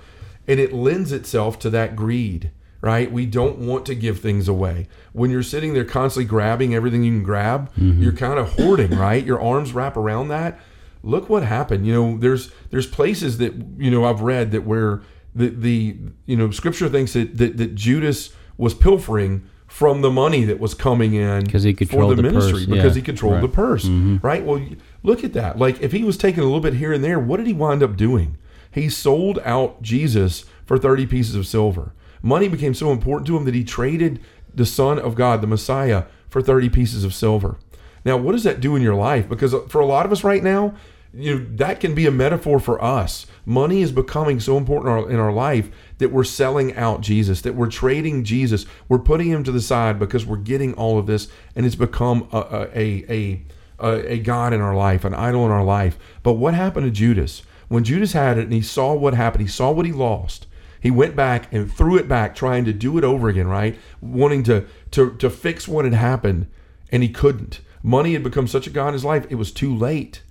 and 0.47 0.59
it 0.59 0.73
lends 0.73 1.11
itself 1.11 1.59
to 1.59 1.69
that 1.69 1.95
greed 1.95 2.51
right? 2.81 3.11
We 3.11 3.25
don't 3.25 3.59
want 3.59 3.85
to 3.85 3.95
give 3.95 4.19
things 4.19 4.47
away. 4.47 4.87
When 5.13 5.29
you're 5.29 5.43
sitting 5.43 5.73
there 5.73 5.85
constantly 5.85 6.27
grabbing 6.27 6.73
everything 6.73 7.03
you 7.03 7.11
can 7.11 7.23
grab, 7.23 7.71
mm-hmm. 7.75 8.01
you're 8.01 8.11
kind 8.11 8.39
of 8.39 8.53
hoarding, 8.53 8.97
right? 8.97 9.23
Your 9.23 9.39
arms 9.39 9.73
wrap 9.73 9.95
around 9.95 10.29
that. 10.29 10.59
Look 11.03 11.29
what 11.29 11.43
happened. 11.43 11.85
You 11.87 11.93
know, 11.93 12.17
there's 12.17 12.51
there's 12.71 12.87
places 12.87 13.37
that 13.37 13.53
you 13.77 13.89
know 13.89 14.05
I've 14.05 14.21
read 14.21 14.51
that 14.51 14.65
where 14.65 15.01
the 15.33 15.49
the 15.49 15.97
you 16.25 16.35
know 16.35 16.51
Scripture 16.51 16.89
thinks 16.89 17.13
that 17.13 17.37
that, 17.37 17.57
that 17.57 17.75
Judas 17.75 18.33
was 18.57 18.73
pilfering 18.73 19.47
from 19.67 20.01
the 20.01 20.11
money 20.11 20.43
that 20.43 20.59
was 20.59 20.73
coming 20.73 21.13
in 21.13 21.45
'Cause 21.47 21.63
he 21.63 21.71
for 21.71 21.77
controlled 21.77 22.11
the 22.11 22.15
the 22.17 22.23
ministry 22.23 22.51
purse, 22.53 22.65
because 22.65 22.95
yeah. 22.95 22.99
he 22.99 23.01
controlled 23.01 23.35
Right. 23.35 23.41
the 23.41 23.47
purse, 23.47 23.85
mm-hmm. 23.85 24.17
right? 24.21 24.45
Well, 24.45 24.61
look 25.01 25.23
at 25.23 25.31
that. 25.33 25.57
Like 25.57 25.81
if 25.81 25.93
he 25.93 26.03
was 26.03 26.17
taking 26.17 26.41
a 26.41 26.45
little 26.45 26.59
bit 26.59 26.73
here 26.73 26.91
and 26.91 27.01
there, 27.01 27.19
what 27.19 27.37
did 27.37 27.47
he 27.47 27.53
wind 27.53 27.81
up 27.81 27.95
doing? 27.95 28.37
He 28.69 28.89
sold 28.89 29.39
out 29.45 29.81
Jesus 29.81 30.43
for 30.65 30.77
30 30.77 31.05
pieces 31.05 31.35
of 31.35 31.47
silver. 31.47 31.93
Money 32.21 32.47
became 32.47 32.73
so 32.73 32.91
important 32.91 33.27
to 33.27 33.37
him 33.37 33.45
that 33.45 33.55
he 33.55 33.63
traded 33.63 34.19
the 34.53 34.65
Son 34.65 34.99
of 34.99 35.15
God, 35.15 35.41
the 35.41 35.47
Messiah, 35.47 36.05
for 36.29 36.41
30 36.41 36.69
pieces 36.69 37.03
of 37.03 37.13
silver. 37.13 37.57
Now, 38.03 38.17
what 38.17 38.31
does 38.33 38.43
that 38.43 38.59
do 38.59 38.75
in 38.75 38.81
your 38.81 38.95
life? 38.95 39.29
Because 39.29 39.53
for 39.69 39.81
a 39.81 39.85
lot 39.85 40.05
of 40.05 40.11
us 40.11 40.23
right 40.23 40.43
now, 40.43 40.75
you 41.13 41.37
know, 41.37 41.45
that 41.57 41.79
can 41.79 41.93
be 41.93 42.05
a 42.05 42.11
metaphor 42.11 42.59
for 42.59 42.81
us. 42.81 43.25
Money 43.45 43.81
is 43.81 43.91
becoming 43.91 44.39
so 44.39 44.57
important 44.57 45.11
in 45.11 45.19
our, 45.19 45.31
life 45.31 45.69
that 45.97 46.11
we're 46.11 46.23
selling 46.23 46.73
out 46.75 47.01
Jesus, 47.01 47.41
that 47.41 47.55
we're 47.55 47.69
trading 47.69 48.23
Jesus, 48.23 48.65
we're 48.87 48.99
putting 48.99 49.29
him 49.29 49.43
to 49.43 49.51
the 49.51 49.61
side 49.61 49.99
because 49.99 50.25
we're 50.25 50.37
getting 50.37 50.73
all 50.75 50.97
of 50.97 51.07
this, 51.07 51.27
and 51.55 51.65
it's 51.65 51.75
become 51.75 52.27
a 52.31 52.69
a 52.73 53.05
a, 53.09 53.41
a, 53.79 54.13
a 54.13 54.19
god 54.19 54.53
in 54.53 54.61
our 54.61 54.75
life, 54.75 55.03
an 55.03 55.13
idol 55.13 55.45
in 55.45 55.51
our 55.51 55.63
life. 55.63 55.97
But 56.23 56.33
what 56.33 56.53
happened 56.53 56.85
to 56.85 56.91
Judas? 56.91 57.43
When 57.67 57.83
Judas 57.83 58.13
had 58.13 58.37
it 58.37 58.43
and 58.43 58.53
he 58.53 58.61
saw 58.61 58.93
what 58.93 59.13
happened, 59.13 59.41
he 59.41 59.47
saw 59.47 59.71
what 59.71 59.85
he 59.85 59.91
lost. 59.93 60.47
He 60.81 60.91
went 60.91 61.15
back 61.15 61.53
and 61.53 61.71
threw 61.71 61.95
it 61.97 62.07
back, 62.07 62.35
trying 62.35 62.65
to 62.65 62.73
do 62.73 62.97
it 62.97 63.03
over 63.03 63.29
again, 63.29 63.47
right? 63.47 63.77
Wanting 64.01 64.43
to 64.43 64.65
to 64.91 65.11
to 65.15 65.29
fix 65.29 65.67
what 65.67 65.85
had 65.85 65.93
happened, 65.93 66.47
and 66.91 67.03
he 67.03 67.09
couldn't. 67.09 67.61
Money 67.83 68.13
had 68.13 68.23
become 68.23 68.47
such 68.47 68.67
a 68.67 68.71
god 68.71 68.89
in 68.89 68.93
his 68.93 69.05
life; 69.05 69.25
it 69.29 69.35
was 69.35 69.51
too 69.51 69.73
late. 69.73 70.23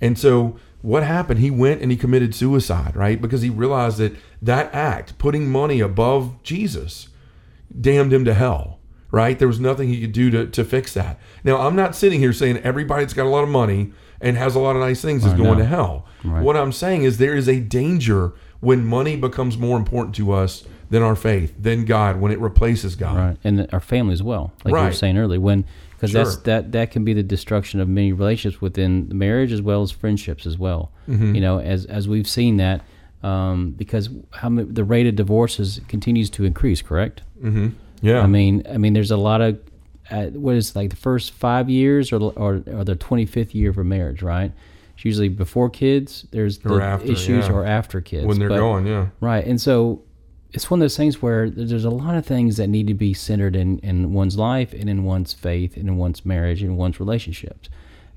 And 0.00 0.18
so 0.18 0.58
what 0.82 1.02
happened? 1.02 1.40
He 1.40 1.50
went 1.50 1.82
and 1.82 1.90
he 1.90 1.96
committed 1.96 2.34
suicide, 2.34 2.96
right? 2.96 3.20
Because 3.20 3.42
he 3.42 3.50
realized 3.50 3.98
that 3.98 4.16
that 4.40 4.74
act, 4.74 5.18
putting 5.18 5.50
money 5.50 5.80
above 5.80 6.42
Jesus, 6.42 7.08
damned 7.78 8.12
him 8.12 8.24
to 8.24 8.32
hell, 8.32 8.78
right? 9.10 9.38
There 9.38 9.48
was 9.48 9.60
nothing 9.60 9.88
he 9.88 10.00
could 10.00 10.12
do 10.12 10.30
to, 10.30 10.46
to 10.46 10.64
fix 10.64 10.94
that. 10.94 11.18
Now, 11.44 11.58
I'm 11.58 11.76
not 11.76 11.94
sitting 11.94 12.18
here 12.18 12.32
saying 12.32 12.58
everybody 12.58 13.04
that's 13.04 13.12
got 13.12 13.26
a 13.26 13.28
lot 13.28 13.42
of 13.42 13.50
money 13.50 13.92
and 14.22 14.36
has 14.38 14.54
a 14.54 14.58
lot 14.58 14.76
of 14.76 14.80
nice 14.80 15.02
things 15.02 15.24
is 15.24 15.32
I 15.34 15.36
going 15.36 15.50
know. 15.50 15.58
to 15.58 15.64
hell. 15.66 16.06
Right. 16.24 16.42
What 16.42 16.56
I'm 16.56 16.72
saying 16.72 17.04
is 17.04 17.18
there 17.18 17.34
is 17.34 17.48
a 17.48 17.60
danger 17.60 18.32
when 18.60 18.84
money 18.84 19.16
becomes 19.16 19.56
more 19.58 19.76
important 19.78 20.14
to 20.16 20.32
us 20.32 20.64
than 20.90 21.02
our 21.02 21.14
faith, 21.16 21.54
than 21.58 21.84
God, 21.84 22.20
when 22.20 22.32
it 22.32 22.38
replaces 22.40 22.96
God. 22.96 23.16
right 23.16 23.36
and 23.44 23.66
our 23.72 23.80
family 23.80 24.12
as 24.12 24.22
well 24.22 24.52
like 24.64 24.72
you 24.72 24.86
were 24.86 24.92
saying 24.92 25.16
earlier 25.18 25.40
when 25.40 25.64
because 25.92 26.12
that's 26.12 26.36
that 26.38 26.72
that 26.72 26.90
can 26.90 27.04
be 27.04 27.12
the 27.12 27.22
destruction 27.22 27.78
of 27.80 27.88
many 27.88 28.12
relationships 28.12 28.60
within 28.60 29.08
marriage 29.12 29.52
as 29.52 29.60
well 29.62 29.82
as 29.82 29.90
friendships 29.90 30.46
as 30.46 30.56
well 30.58 30.90
Mm-hmm. 31.08 31.34
you 31.34 31.40
know 31.40 31.58
as 31.60 31.86
as 31.86 32.08
we've 32.08 32.28
seen 32.28 32.56
that 32.58 32.82
um, 33.22 33.72
because 33.72 34.08
how 34.30 34.48
the 34.48 34.84
rate 34.84 35.06
of 35.06 35.14
divorces 35.16 35.80
continues 35.88 36.30
to 36.30 36.44
increase 36.44 36.82
correct 36.82 37.22
Mm-hmm. 37.42 37.68
Yeah. 38.02 38.20
i 38.22 38.26
mean 38.26 38.64
i 38.72 38.76
mean 38.78 38.92
there's 38.94 39.10
a 39.10 39.16
lot 39.16 39.40
of 39.40 39.58
uh, 40.10 40.26
what 40.26 40.56
is 40.56 40.74
like 40.74 40.90
the 40.90 40.96
first 40.96 41.30
five 41.32 41.68
years 41.70 42.12
or 42.12 42.20
or, 42.36 42.62
or 42.66 42.84
the 42.84 42.96
25th 42.96 43.54
year 43.54 43.70
of 43.70 43.78
a 43.78 43.84
marriage 43.84 44.22
right 44.22 44.52
it's 45.00 45.04
usually 45.06 45.30
before 45.30 45.70
kids 45.70 46.26
there's 46.30 46.58
the 46.58 46.68
Or 46.74 46.82
after, 46.82 47.10
issues 47.10 47.46
yeah. 47.46 47.52
or 47.54 47.64
after 47.64 48.02
kids 48.02 48.26
when 48.26 48.38
they're 48.38 48.50
But- 48.50 48.58
going, 48.58 48.86
yeah. 48.86 49.06
Right. 49.20 49.46
And 49.46 49.58
so 49.58 50.02
it's 50.52 50.70
one 50.70 50.78
of 50.80 50.82
those 50.84 50.96
things 50.96 51.22
where 51.22 51.48
there's 51.48 51.86
a 51.86 51.90
lot 51.90 52.16
of 52.16 52.26
things 52.26 52.58
that 52.58 52.66
need 52.66 52.86
to 52.88 52.92
be 52.94 53.14
centered 53.14 53.56
in, 53.56 53.78
in 53.78 54.12
one's 54.12 54.36
life 54.36 54.74
and 54.74 54.90
in 54.90 55.04
one's 55.04 55.32
faith 55.32 55.76
and 55.78 55.88
in 55.88 55.96
one's 55.96 56.26
marriage 56.26 56.62
and 56.62 56.76
one's 56.76 57.00
relationships. 57.00 57.70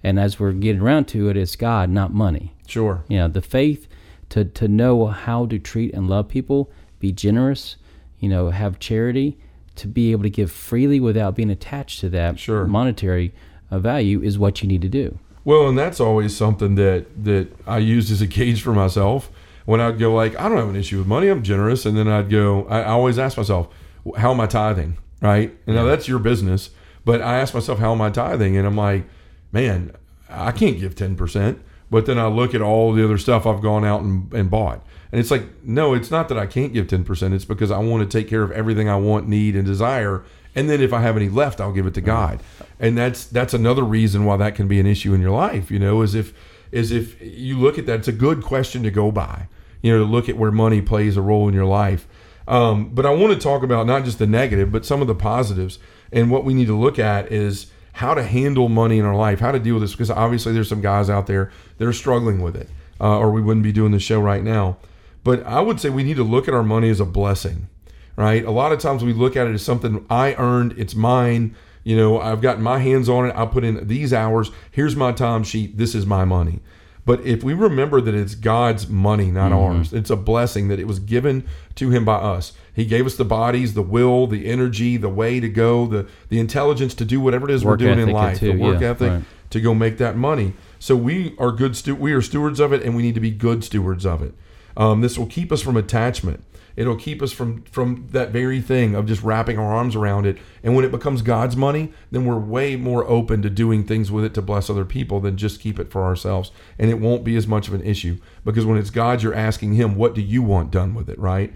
And 0.04 0.20
as 0.20 0.42
we're 0.42 0.52
getting 0.52 0.82
around 0.82 1.06
to 1.10 1.30
it, 1.30 1.38
it's 1.38 1.56
God, 1.56 1.90
not 1.90 2.14
money. 2.14 2.54
Sure. 2.68 3.06
You 3.08 3.20
know, 3.20 3.28
the 3.30 3.42
faith 3.42 3.88
to, 4.32 4.44
to 4.44 4.68
know 4.68 5.06
how 5.08 5.46
to 5.46 5.60
treat 5.60 5.94
and 5.94 6.10
love 6.10 6.28
people, 6.28 6.70
be 7.00 7.14
generous, 7.14 7.78
you 8.20 8.28
know, 8.28 8.50
have 8.50 8.78
charity, 8.80 9.38
to 9.76 9.88
be 9.88 10.12
able 10.12 10.24
to 10.24 10.30
give 10.30 10.52
freely 10.52 11.00
without 11.00 11.34
being 11.36 11.50
attached 11.50 12.02
to 12.02 12.10
that 12.10 12.40
Sure. 12.40 12.66
monetary 12.68 13.34
uh, 13.72 13.80
value 13.80 14.22
is 14.22 14.38
what 14.38 14.62
you 14.62 14.68
need 14.68 14.82
to 14.82 14.90
do. 14.90 15.18
Well, 15.46 15.68
and 15.68 15.78
that's 15.78 16.00
always 16.00 16.36
something 16.36 16.76
that 16.76 17.06
that 17.24 17.50
I 17.68 17.80
used 17.80 18.12
as 18.12 18.22
a 18.22 18.28
gauge 18.28 18.62
for 18.62 18.74
myself. 18.74 19.30
When 19.66 19.80
I'd 19.80 19.98
go 19.98 20.14
like, 20.14 20.38
I 20.40 20.50
don't 20.50 20.58
have 20.58 20.70
an 20.70 20.76
issue 20.76 20.98
with 20.98 21.08
money, 21.08 21.30
I'm 21.30 21.42
generous, 21.42 21.86
and 21.86 21.98
then 21.98 22.08
I'd 22.08 22.30
go, 22.30 22.66
I, 22.68 22.82
I 22.82 22.90
always 22.90 23.18
ask 23.18 23.38
myself, 23.38 23.70
how 24.18 24.32
am 24.32 24.42
I 24.42 24.48
tithing? 24.48 24.98
Right? 25.22 25.58
And 25.66 25.76
now 25.78 25.86
that's 25.86 26.08
your 26.08 26.20
business, 26.20 26.70
but 27.06 27.22
I 27.22 27.40
ask 27.40 27.54
myself, 27.54 27.80
how 27.80 27.94
am 27.94 28.02
I 28.02 28.10
tithing? 28.10 28.58
And 28.58 28.68
I'm 28.68 28.76
like, 28.76 29.06
man, 29.54 29.94
I 30.30 30.52
can't 30.52 30.80
give 30.80 30.96
ten 30.96 31.16
percent. 31.16 31.62
But 31.90 32.08
then 32.08 32.18
I 32.18 32.26
look 32.26 32.56
at 32.56 32.62
all 32.62 32.92
the 32.92 33.04
other 33.04 33.20
stuff 33.20 33.46
I've 33.46 33.62
gone 33.62 33.86
out 33.86 34.02
and, 34.02 34.34
and 34.34 34.50
bought. 34.50 34.84
And 35.12 35.20
it's 35.20 35.30
like, 35.30 35.44
no, 35.64 35.94
it's 35.94 36.10
not 36.10 36.28
that 36.30 36.40
I 36.40 36.48
can't 36.48 36.74
give 36.74 36.88
10%. 36.88 37.34
It's 37.36 37.46
because 37.46 37.70
I 37.70 37.78
want 37.78 38.10
to 38.10 38.18
take 38.18 38.28
care 38.28 38.42
of 38.42 38.52
everything 38.52 38.90
I 38.90 38.96
want, 38.96 39.28
need, 39.28 39.56
and 39.56 39.64
desire. 39.64 40.24
And 40.56 40.68
then 40.68 40.82
if 40.82 40.92
I 40.92 41.02
have 41.02 41.16
any 41.16 41.30
left, 41.30 41.62
I'll 41.62 41.72
give 41.72 41.86
it 41.86 41.94
to 41.94 42.02
God. 42.02 42.42
And 42.80 42.98
that's 42.98 43.26
that's 43.26 43.54
another 43.54 43.84
reason 43.84 44.26
why 44.26 44.38
that 44.38 44.56
can 44.56 44.68
be 44.68 44.80
an 44.80 44.86
issue 44.86 45.14
in 45.14 45.22
your 45.22 45.32
life, 45.32 45.72
you 45.72 45.80
know, 45.80 46.02
is 46.02 46.16
if 46.16 46.34
is 46.72 46.92
if 46.92 47.22
you 47.22 47.60
look 47.60 47.78
at 47.78 47.86
that, 47.86 48.00
it's 48.00 48.08
a 48.08 48.14
good 48.14 48.44
question 48.44 48.84
to 48.84 48.92
go 48.92 49.12
by, 49.12 49.48
you 49.82 49.92
know, 49.92 50.00
to 50.00 50.10
look 50.10 50.28
at 50.28 50.38
where 50.38 50.52
money 50.52 50.82
plays 50.82 51.16
a 51.16 51.22
role 51.22 51.48
in 51.48 51.54
your 51.54 51.66
life. 51.66 52.08
Um, 52.48 52.90
but 52.90 53.06
I 53.06 53.12
want 53.12 53.34
to 53.34 53.40
talk 53.40 53.64
about 53.64 53.88
not 53.88 54.04
just 54.04 54.20
the 54.20 54.28
negative, 54.28 54.72
but 54.72 54.86
some 54.86 55.02
of 55.02 55.08
the 55.08 55.16
positives. 55.16 55.80
And 56.12 56.30
what 56.30 56.44
we 56.44 56.54
need 56.54 56.68
to 56.68 56.78
look 56.78 57.00
at 57.00 57.32
is 57.32 57.68
how 57.94 58.14
to 58.14 58.24
handle 58.24 58.70
money 58.70 58.98
in 58.98 59.06
our 59.06 59.16
life, 59.16 59.40
how 59.40 59.52
to 59.52 59.60
deal 59.60 59.76
with 59.76 59.84
this, 59.84 59.92
because 59.92 60.10
obviously 60.10 60.52
there's 60.52 60.68
some 60.68 60.82
guys 60.82 61.10
out 61.10 61.28
there 61.28 61.52
that 61.78 61.88
are 61.88 61.94
struggling 61.94 62.42
with 62.42 62.56
it, 62.56 62.70
uh, 63.00 63.18
or 63.18 63.32
we 63.32 63.42
wouldn't 63.42 63.64
be 63.64 63.72
doing 63.72 63.92
the 63.92 64.00
show 64.00 64.20
right 64.20 64.44
now. 64.44 64.78
But 65.24 65.46
I 65.46 65.62
would 65.62 65.80
say 65.80 65.90
we 65.90 66.04
need 66.04 66.18
to 66.18 66.24
look 66.24 66.48
at 66.48 66.54
our 66.54 66.64
money 66.64 66.90
as 66.90 67.00
a 67.00 67.06
blessing, 67.06 67.70
right? 68.16 68.44
A 68.44 68.52
lot 68.52 68.72
of 68.72 68.80
times 68.80 69.04
we 69.04 69.14
look 69.14 69.38
at 69.38 69.48
it 69.48 69.54
as 69.54 69.64
something 69.64 70.06
I 70.10 70.34
earned, 70.34 70.74
it's 70.78 70.96
mine. 70.96 71.56
You 71.84 71.98
know, 71.98 72.20
I've 72.20 72.42
gotten 72.42 72.64
my 72.64 72.80
hands 72.80 73.10
on 73.10 73.28
it. 73.28 73.36
I 73.36 73.46
put 73.46 73.64
in 73.64 73.88
these 73.88 74.14
hours. 74.14 74.52
Here's 74.72 74.96
my 74.96 75.12
time 75.12 75.44
sheet. 75.44 75.78
This 75.78 75.94
is 75.94 76.06
my 76.06 76.26
money. 76.26 76.62
But 77.06 77.22
if 77.26 77.44
we 77.44 77.54
remember 77.54 78.00
that 78.00 78.16
it's 78.16 78.34
God's 78.34 78.88
money, 78.88 79.30
not 79.30 79.52
ours, 79.52 79.92
it's 79.92 80.10
a 80.10 80.16
blessing 80.16 80.70
that 80.70 80.80
it 80.80 80.88
was 80.88 81.00
given 81.00 81.46
to 81.76 81.90
Him 81.90 82.06
by 82.06 82.16
us. 82.16 82.54
He 82.74 82.86
gave 82.86 83.06
us 83.06 83.18
the 83.18 83.26
bodies, 83.26 83.74
the 83.74 83.82
will, 83.82 84.26
the 84.26 84.48
energy, 84.48 84.96
the 84.96 85.10
way 85.10 85.42
to 85.42 85.50
go, 85.50 85.86
the 85.86 86.08
the 86.30 86.40
intelligence 86.40 86.96
to 86.96 87.06
do 87.06 87.20
whatever 87.20 87.50
it 87.50 87.54
is 87.54 87.66
Work 87.66 87.82
we're 87.82 87.88
doing 87.88 88.00
in 88.00 88.10
life, 88.12 88.40
too, 88.40 88.54
the 88.54 88.58
work 88.58 88.80
yeah, 88.80 88.92
ethic 88.92 89.12
right. 89.12 89.24
to 89.50 89.60
go 89.60 89.74
make 89.74 89.98
that 89.98 90.16
money. 90.16 90.54
So 90.80 90.96
we 90.96 91.36
are 91.38 91.52
good. 91.52 91.76
Stu- 91.76 91.96
we 91.96 92.14
are 92.14 92.22
stewards 92.22 92.62
of 92.62 92.72
it, 92.72 92.82
and 92.84 92.96
we 92.96 93.02
need 93.02 93.16
to 93.16 93.22
be 93.22 93.32
good 93.32 93.66
stewards 93.66 94.06
of 94.06 94.22
it. 94.22 94.34
Um, 94.78 95.02
this 95.02 95.18
will 95.18 95.28
keep 95.28 95.52
us 95.52 95.62
from 95.62 95.76
attachment. 95.76 96.44
It'll 96.76 96.96
keep 96.96 97.22
us 97.22 97.32
from 97.32 97.64
from 97.64 98.08
that 98.12 98.32
very 98.32 98.60
thing 98.60 98.96
of 98.96 99.06
just 99.06 99.22
wrapping 99.22 99.60
our 99.60 99.74
arms 99.74 99.96
around 99.96 100.26
it. 100.26 100.38
And 100.64 100.76
when 100.76 100.86
it 100.86 100.92
becomes 100.92 101.22
God's 101.22 101.56
money, 101.56 101.94
then 102.12 102.26
we're 102.26 102.40
way 102.40 102.76
more 102.76 103.08
open 103.08 103.42
to 103.44 103.50
doing 103.50 103.84
things 103.84 104.12
with 104.12 104.26
it 104.26 104.34
to 104.34 104.42
bless 104.42 104.70
other 104.70 104.86
people 104.86 105.20
than 105.20 105.38
just 105.38 105.60
keep 105.60 105.80
it 105.80 105.92
for 105.92 106.04
ourselves. 106.04 106.52
And 106.80 106.90
it 106.90 107.00
won't 107.00 107.24
be 107.24 107.36
as 107.36 107.48
much 107.48 107.68
of 107.68 107.74
an 107.74 107.84
issue 107.84 108.18
because 108.44 108.66
when 108.66 108.78
it's 108.78 108.90
God, 108.90 109.22
you're 109.22 109.36
asking 109.36 109.74
Him, 109.74 109.96
"What 109.96 110.16
do 110.16 110.22
you 110.22 110.42
want 110.42 110.72
done 110.72 110.96
with 110.96 111.10
it?" 111.10 111.20
Right. 111.20 111.54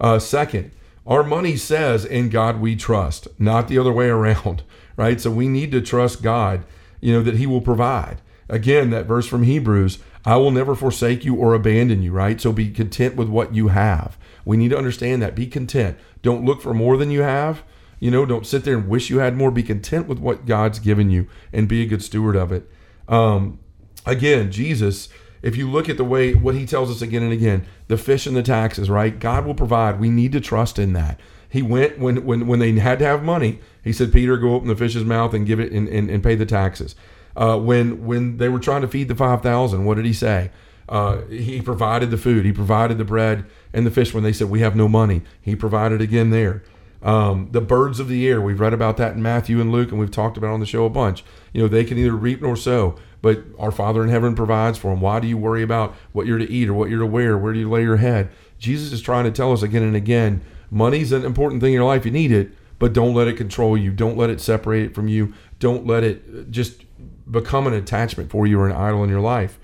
Uh, 0.00 0.18
second, 0.18 0.72
our 1.06 1.22
money 1.22 1.56
says, 1.56 2.04
"In 2.04 2.28
God 2.28 2.60
we 2.60 2.74
trust," 2.74 3.28
not 3.38 3.68
the 3.68 3.78
other 3.78 3.92
way 3.92 4.08
around. 4.10 4.62
Right. 4.96 5.20
So 5.20 5.30
we 5.30 5.46
need 5.46 5.70
to 5.72 5.80
trust 5.80 6.22
God. 6.22 6.64
You 7.00 7.12
know 7.12 7.22
that 7.22 7.36
He 7.36 7.46
will 7.46 7.60
provide. 7.60 8.20
Again, 8.48 8.90
that 8.90 9.06
verse 9.06 9.26
from 9.26 9.42
Hebrews, 9.42 9.98
I 10.26 10.36
will 10.36 10.50
never 10.50 10.74
forsake 10.74 11.24
you 11.24 11.36
or 11.36 11.54
abandon 11.54 12.02
you, 12.02 12.10
right? 12.10 12.40
So 12.40 12.52
be 12.52 12.68
content 12.70 13.14
with 13.14 13.28
what 13.28 13.54
you 13.54 13.68
have. 13.68 14.18
We 14.44 14.56
need 14.56 14.70
to 14.70 14.78
understand 14.78 15.22
that. 15.22 15.36
Be 15.36 15.46
content. 15.46 15.96
Don't 16.20 16.44
look 16.44 16.60
for 16.60 16.74
more 16.74 16.96
than 16.96 17.12
you 17.12 17.22
have. 17.22 17.62
You 18.00 18.10
know, 18.10 18.26
don't 18.26 18.46
sit 18.46 18.64
there 18.64 18.76
and 18.76 18.88
wish 18.88 19.08
you 19.08 19.18
had 19.18 19.36
more. 19.36 19.52
Be 19.52 19.62
content 19.62 20.08
with 20.08 20.18
what 20.18 20.44
God's 20.44 20.80
given 20.80 21.10
you 21.10 21.28
and 21.52 21.68
be 21.68 21.80
a 21.82 21.86
good 21.86 22.02
steward 22.02 22.34
of 22.34 22.50
it. 22.50 22.68
Um, 23.08 23.60
again, 24.04 24.50
Jesus, 24.50 25.08
if 25.42 25.56
you 25.56 25.70
look 25.70 25.88
at 25.88 25.96
the 25.96 26.04
way 26.04 26.34
what 26.34 26.56
he 26.56 26.66
tells 26.66 26.90
us 26.90 27.02
again 27.02 27.22
and 27.22 27.32
again, 27.32 27.64
the 27.86 27.96
fish 27.96 28.26
and 28.26 28.36
the 28.36 28.42
taxes, 28.42 28.90
right? 28.90 29.16
God 29.16 29.46
will 29.46 29.54
provide. 29.54 30.00
We 30.00 30.10
need 30.10 30.32
to 30.32 30.40
trust 30.40 30.76
in 30.76 30.92
that. 30.94 31.20
He 31.48 31.62
went 31.62 32.00
when 32.00 32.24
when 32.26 32.48
when 32.48 32.58
they 32.58 32.72
had 32.72 32.98
to 32.98 33.06
have 33.06 33.22
money. 33.22 33.60
He 33.84 33.92
said, 33.92 34.12
"Peter, 34.12 34.36
go 34.36 34.54
open 34.54 34.66
the 34.66 34.74
fish's 34.74 35.04
mouth 35.04 35.32
and 35.32 35.46
give 35.46 35.60
it 35.60 35.70
and, 35.70 35.88
and, 35.88 36.10
and 36.10 36.22
pay 36.22 36.34
the 36.34 36.44
taxes." 36.44 36.96
Uh, 37.36 37.58
when 37.58 38.06
when 38.06 38.38
they 38.38 38.48
were 38.48 38.58
trying 38.58 38.82
to 38.82 38.88
feed 38.88 39.08
the 39.08 39.14
five 39.14 39.42
thousand, 39.42 39.84
what 39.84 39.94
did 39.94 40.06
he 40.06 40.12
say? 40.12 40.50
Uh, 40.88 41.22
he 41.26 41.60
provided 41.60 42.10
the 42.10 42.16
food. 42.16 42.44
He 42.44 42.52
provided 42.52 42.96
the 42.98 43.04
bread 43.04 43.44
and 43.72 43.86
the 43.86 43.90
fish. 43.90 44.14
When 44.14 44.24
they 44.24 44.32
said, 44.32 44.48
"We 44.50 44.60
have 44.60 44.74
no 44.76 44.88
money," 44.88 45.22
he 45.40 45.54
provided 45.54 46.00
again 46.00 46.30
there. 46.30 46.62
Um, 47.02 47.48
the 47.52 47.60
birds 47.60 48.00
of 48.00 48.08
the 48.08 48.26
air, 48.26 48.40
we've 48.40 48.58
read 48.58 48.72
about 48.72 48.96
that 48.96 49.14
in 49.14 49.22
Matthew 49.22 49.60
and 49.60 49.70
Luke, 49.70 49.90
and 49.90 50.00
we've 50.00 50.10
talked 50.10 50.36
about 50.36 50.50
on 50.50 50.60
the 50.60 50.66
show 50.66 50.86
a 50.86 50.90
bunch. 50.90 51.24
You 51.52 51.62
know, 51.62 51.68
they 51.68 51.84
can 51.84 51.98
either 51.98 52.16
reap 52.16 52.40
nor 52.40 52.56
sow, 52.56 52.96
but 53.22 53.44
our 53.58 53.70
Father 53.70 54.02
in 54.02 54.08
heaven 54.08 54.34
provides 54.34 54.78
for 54.78 54.90
them. 54.90 55.00
Why 55.00 55.20
do 55.20 55.28
you 55.28 55.36
worry 55.36 55.62
about 55.62 55.94
what 56.12 56.26
you're 56.26 56.38
to 56.38 56.50
eat 56.50 56.68
or 56.68 56.74
what 56.74 56.90
you're 56.90 57.00
to 57.00 57.06
wear? 57.06 57.36
Where 57.36 57.52
do 57.52 57.60
you 57.60 57.70
lay 57.70 57.82
your 57.82 57.98
head? 57.98 58.30
Jesus 58.58 58.92
is 58.92 59.02
trying 59.02 59.24
to 59.24 59.30
tell 59.30 59.52
us 59.52 59.62
again 59.62 59.82
and 59.82 59.94
again 59.94 60.40
money's 60.70 61.12
an 61.12 61.24
important 61.24 61.60
thing 61.60 61.72
in 61.72 61.74
your 61.74 61.84
life. 61.84 62.04
You 62.04 62.10
need 62.10 62.32
it, 62.32 62.50
but 62.78 62.92
don't 62.92 63.14
let 63.14 63.28
it 63.28 63.36
control 63.36 63.76
you. 63.76 63.92
Don't 63.92 64.16
let 64.16 64.30
it 64.30 64.40
separate 64.40 64.84
it 64.84 64.94
from 64.94 65.08
you. 65.08 65.34
Don't 65.58 65.86
let 65.86 66.04
it 66.04 66.50
just 66.50 66.82
become 67.30 67.66
an 67.66 67.74
attachment 67.74 68.30
for 68.30 68.46
you 68.46 68.60
or 68.60 68.68
an 68.68 68.76
idol 68.76 69.02
in 69.04 69.10
your 69.10 69.20
life. 69.20 69.58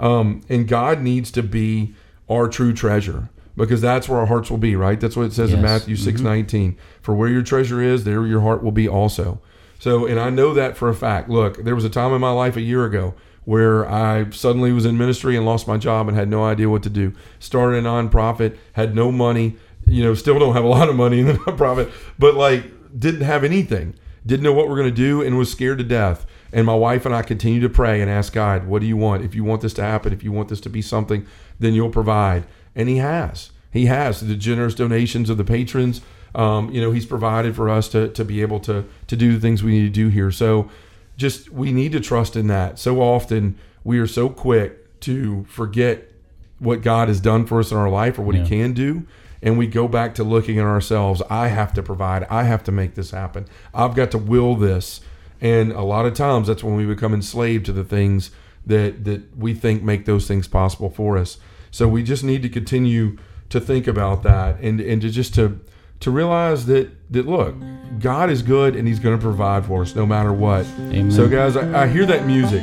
Um, 0.00 0.42
and 0.48 0.68
God 0.68 1.00
needs 1.02 1.30
to 1.32 1.42
be 1.42 1.94
our 2.28 2.48
true 2.48 2.72
treasure 2.72 3.30
because 3.56 3.80
that's 3.80 4.08
where 4.08 4.20
our 4.20 4.26
hearts 4.26 4.50
will 4.50 4.58
be, 4.58 4.76
right? 4.76 5.00
That's 5.00 5.16
what 5.16 5.26
it 5.26 5.32
says 5.32 5.52
in 5.52 5.60
Yes. 5.60 5.64
Matthew 5.64 5.96
six 5.96 6.20
nineteen. 6.20 6.76
For 7.02 7.14
where 7.14 7.28
your 7.28 7.42
treasure 7.42 7.82
is, 7.82 8.04
there 8.04 8.24
your 8.26 8.40
heart 8.40 8.62
will 8.62 8.72
be 8.72 8.88
also. 8.88 9.40
So, 9.80 10.06
and 10.06 10.18
I 10.18 10.30
know 10.30 10.54
that 10.54 10.76
for 10.76 10.88
a 10.88 10.94
fact. 10.94 11.28
Look, 11.28 11.64
there 11.64 11.74
was 11.74 11.84
a 11.84 11.90
time 11.90 12.12
in 12.12 12.20
my 12.20 12.30
life 12.30 12.56
a 12.56 12.60
year 12.60 12.84
ago 12.84 13.14
where 13.44 13.88
I 13.90 14.28
suddenly 14.30 14.72
was 14.72 14.84
in 14.84 14.98
ministry 14.98 15.36
and 15.36 15.46
lost 15.46 15.66
my 15.66 15.78
job 15.78 16.06
and 16.06 16.16
had 16.16 16.28
no 16.28 16.44
idea 16.44 16.68
what 16.68 16.82
to 16.82 16.90
do. 16.90 17.14
Started 17.38 17.78
a 17.78 17.88
nonprofit, 17.88 18.56
had 18.74 18.94
no 18.94 19.10
money, 19.10 19.56
you 19.86 20.04
know, 20.04 20.14
still 20.14 20.38
don't 20.38 20.54
have 20.54 20.64
a 20.64 20.68
lot 20.78 20.88
of 20.88 20.94
money 20.96 21.20
in 21.20 21.26
the 21.26 21.32
nonprofit, 21.34 21.90
but 22.18 22.34
like 22.34 22.64
didn't 22.98 23.22
have 23.22 23.44
anything, 23.44 23.94
didn't 24.26 24.42
know 24.44 24.52
what 24.52 24.68
we're 24.68 24.76
going 24.76 24.90
to 24.90 24.94
do, 24.94 25.22
and 25.22 25.38
was 25.38 25.50
scared 25.50 25.78
to 25.78 25.84
death. 25.84 26.26
And 26.52 26.66
my 26.66 26.74
wife 26.74 27.04
and 27.04 27.14
I 27.14 27.22
continue 27.22 27.60
to 27.60 27.68
pray 27.68 28.00
and 28.00 28.10
ask 28.10 28.32
God, 28.32 28.66
what 28.66 28.80
do 28.80 28.86
you 28.86 28.96
want? 28.96 29.24
If 29.24 29.34
you 29.34 29.44
want 29.44 29.60
this 29.60 29.74
to 29.74 29.82
happen, 29.82 30.12
if 30.12 30.22
you 30.22 30.32
want 30.32 30.48
this 30.48 30.60
to 30.62 30.70
be 30.70 30.82
something, 30.82 31.26
then 31.58 31.74
you'll 31.74 31.90
provide. 31.90 32.44
And 32.74 32.88
He 32.88 32.96
has. 32.96 33.50
He 33.70 33.86
has. 33.86 34.20
The 34.20 34.34
generous 34.34 34.74
donations 34.74 35.28
of 35.28 35.36
the 35.36 35.44
patrons, 35.44 36.00
um, 36.34 36.70
you 36.70 36.80
know, 36.80 36.90
He's 36.90 37.06
provided 37.06 37.54
for 37.54 37.68
us 37.68 37.88
to, 37.88 38.08
to 38.08 38.24
be 38.24 38.40
able 38.40 38.60
to, 38.60 38.84
to 39.06 39.16
do 39.16 39.32
the 39.32 39.40
things 39.40 39.62
we 39.62 39.72
need 39.72 39.84
to 39.84 39.90
do 39.90 40.08
here. 40.08 40.30
So 40.30 40.70
just, 41.16 41.50
we 41.50 41.72
need 41.72 41.92
to 41.92 42.00
trust 42.00 42.36
in 42.36 42.46
that. 42.46 42.78
So 42.78 43.00
often 43.02 43.58
we 43.84 43.98
are 43.98 44.06
so 44.06 44.28
quick 44.28 45.00
to 45.00 45.44
forget 45.48 46.10
what 46.58 46.82
God 46.82 47.08
has 47.08 47.20
done 47.20 47.46
for 47.46 47.60
us 47.60 47.70
in 47.70 47.76
our 47.76 47.90
life 47.90 48.18
or 48.18 48.22
what 48.22 48.34
Yeah. 48.34 48.42
He 48.42 48.48
can 48.48 48.72
do. 48.72 49.04
And 49.40 49.56
we 49.56 49.68
go 49.68 49.86
back 49.86 50.14
to 50.16 50.24
looking 50.24 50.58
at 50.58 50.64
ourselves. 50.64 51.22
I 51.30 51.48
have 51.48 51.72
to 51.74 51.82
provide. 51.82 52.26
I 52.28 52.42
have 52.42 52.64
to 52.64 52.72
make 52.72 52.94
this 52.94 53.12
happen. 53.12 53.46
I've 53.72 53.94
got 53.94 54.10
to 54.12 54.18
will 54.18 54.56
this. 54.56 55.00
And 55.40 55.72
a 55.72 55.82
lot 55.82 56.06
of 56.06 56.14
times 56.14 56.48
that's 56.48 56.64
when 56.64 56.76
we 56.76 56.84
become 56.84 57.14
enslaved 57.14 57.66
to 57.66 57.72
the 57.72 57.84
things 57.84 58.30
that, 58.66 59.04
that 59.04 59.36
we 59.36 59.54
think 59.54 59.82
make 59.82 60.04
those 60.04 60.26
things 60.26 60.48
possible 60.48 60.90
for 60.90 61.16
us. 61.16 61.38
So 61.70 61.86
we 61.88 62.02
just 62.02 62.24
need 62.24 62.42
to 62.42 62.48
continue 62.48 63.18
to 63.50 63.60
think 63.60 63.86
about 63.86 64.22
that 64.24 64.60
and, 64.60 64.80
and 64.80 65.00
to 65.02 65.10
just 65.10 65.34
to 65.34 65.60
to 66.00 66.12
realize 66.12 66.66
that 66.66 66.90
that 67.12 67.26
look, 67.26 67.56
God 67.98 68.30
is 68.30 68.42
good 68.42 68.76
and 68.76 68.86
He's 68.86 69.00
going 69.00 69.16
to 69.16 69.22
provide 69.22 69.66
for 69.66 69.82
us 69.82 69.94
no 69.94 70.06
matter 70.06 70.32
what. 70.32 70.64
Amen. 70.78 71.10
So 71.10 71.28
guys, 71.28 71.56
I, 71.56 71.84
I 71.84 71.88
hear 71.88 72.06
that 72.06 72.26
music. 72.26 72.62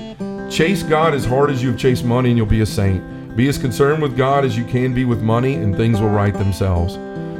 Chase 0.50 0.84
God 0.84 1.14
as 1.14 1.26
hard 1.26 1.50
as 1.50 1.64
you've 1.64 1.78
chased 1.78 2.06
money, 2.06 2.30
and 2.30 2.38
you'll 2.38 2.46
be 2.46 2.62
a 2.62 2.66
saint. 2.66 3.04
Be 3.36 3.48
as 3.50 3.58
concerned 3.58 4.02
with 4.02 4.16
God 4.16 4.46
as 4.46 4.56
you 4.56 4.64
can 4.64 4.94
be 4.94 5.04
with 5.04 5.22
money, 5.22 5.56
and 5.56 5.76
things 5.76 6.00
will 6.00 6.10
right 6.10 6.34
themselves. 6.34 6.94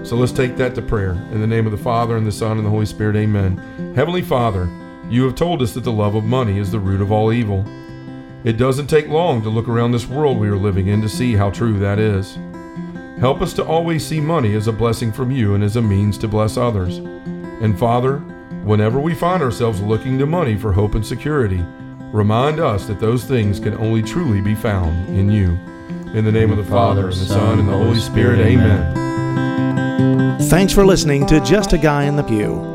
So 0.10 0.16
let's 0.16 0.32
take 0.32 0.58
that 0.58 0.76
to 0.76 0.82
prayer. 0.82 1.12
In 1.32 1.40
the 1.40 1.48
name 1.48 1.66
of 1.66 1.72
the 1.72 1.78
Father, 1.78 2.18
and 2.18 2.26
the 2.26 2.32
Son, 2.32 2.58
and 2.58 2.66
the 2.66 2.70
Holy 2.70 2.86
Spirit, 2.86 3.16
amen. 3.16 3.58
Heavenly 3.96 4.24
Father, 4.24 4.68
you 5.10 5.24
have 5.24 5.36
told 5.36 5.62
us 5.62 5.74
that 5.74 5.84
the 5.84 5.92
love 5.92 6.16
of 6.16 6.24
money 6.24 6.58
is 6.58 6.72
the 6.72 6.80
root 6.80 7.02
of 7.02 7.12
all 7.12 7.32
evil. 7.32 7.66
It 8.44 8.58
doesn't 8.58 8.88
take 8.88 9.08
long 9.08 9.42
to 9.44 9.50
look 9.50 9.68
around 9.68 9.92
this 9.92 10.08
world 10.08 10.40
we 10.40 10.50
are 10.50 10.58
living 10.58 10.88
in 10.88 11.02
to 11.02 11.10
see 11.10 11.34
how 11.34 11.50
true 11.50 11.80
that 11.80 12.00
is. 12.00 12.38
Help 13.20 13.42
us 13.42 13.54
to 13.54 13.66
always 13.66 14.06
see 14.06 14.20
money 14.20 14.56
as 14.56 14.68
a 14.68 14.74
blessing 14.74 15.12
from 15.12 15.32
you 15.32 15.56
and 15.56 15.64
as 15.64 15.78
a 15.78 15.82
means 15.82 16.18
to 16.18 16.28
bless 16.28 16.58
others. 16.58 16.98
And 16.98 17.80
Father, 17.80 18.18
whenever 18.64 19.00
we 19.00 19.16
find 19.16 19.42
ourselves 19.42 19.82
looking 19.82 20.20
to 20.20 20.26
money 20.26 20.58
for 20.58 20.74
hope 20.74 20.96
and 20.96 21.06
security, 21.06 21.64
remind 22.12 22.60
us 22.60 22.86
that 22.88 23.00
those 23.00 23.24
things 23.24 23.60
can 23.60 23.76
only 23.76 24.04
truly 24.04 24.42
be 24.42 24.56
found 24.56 25.08
in 25.10 25.32
you. 25.32 25.58
In 26.14 26.26
the 26.26 26.32
name 26.32 26.52
of 26.52 26.58
the 26.58 26.64
Father, 26.64 27.10
and 27.10 27.14
the 27.14 27.26
Son, 27.26 27.60
and 27.60 27.68
the 27.68 27.74
Holy 27.74 28.00
Spirit, 28.00 28.40
amen. 28.40 30.40
Thanks 30.50 30.74
for 30.74 30.86
listening 30.86 31.26
to 31.28 31.40
Just 31.42 31.74
a 31.74 31.78
Guy 31.78 32.04
in 32.04 32.16
the 32.16 32.24
Pew. 32.24 32.75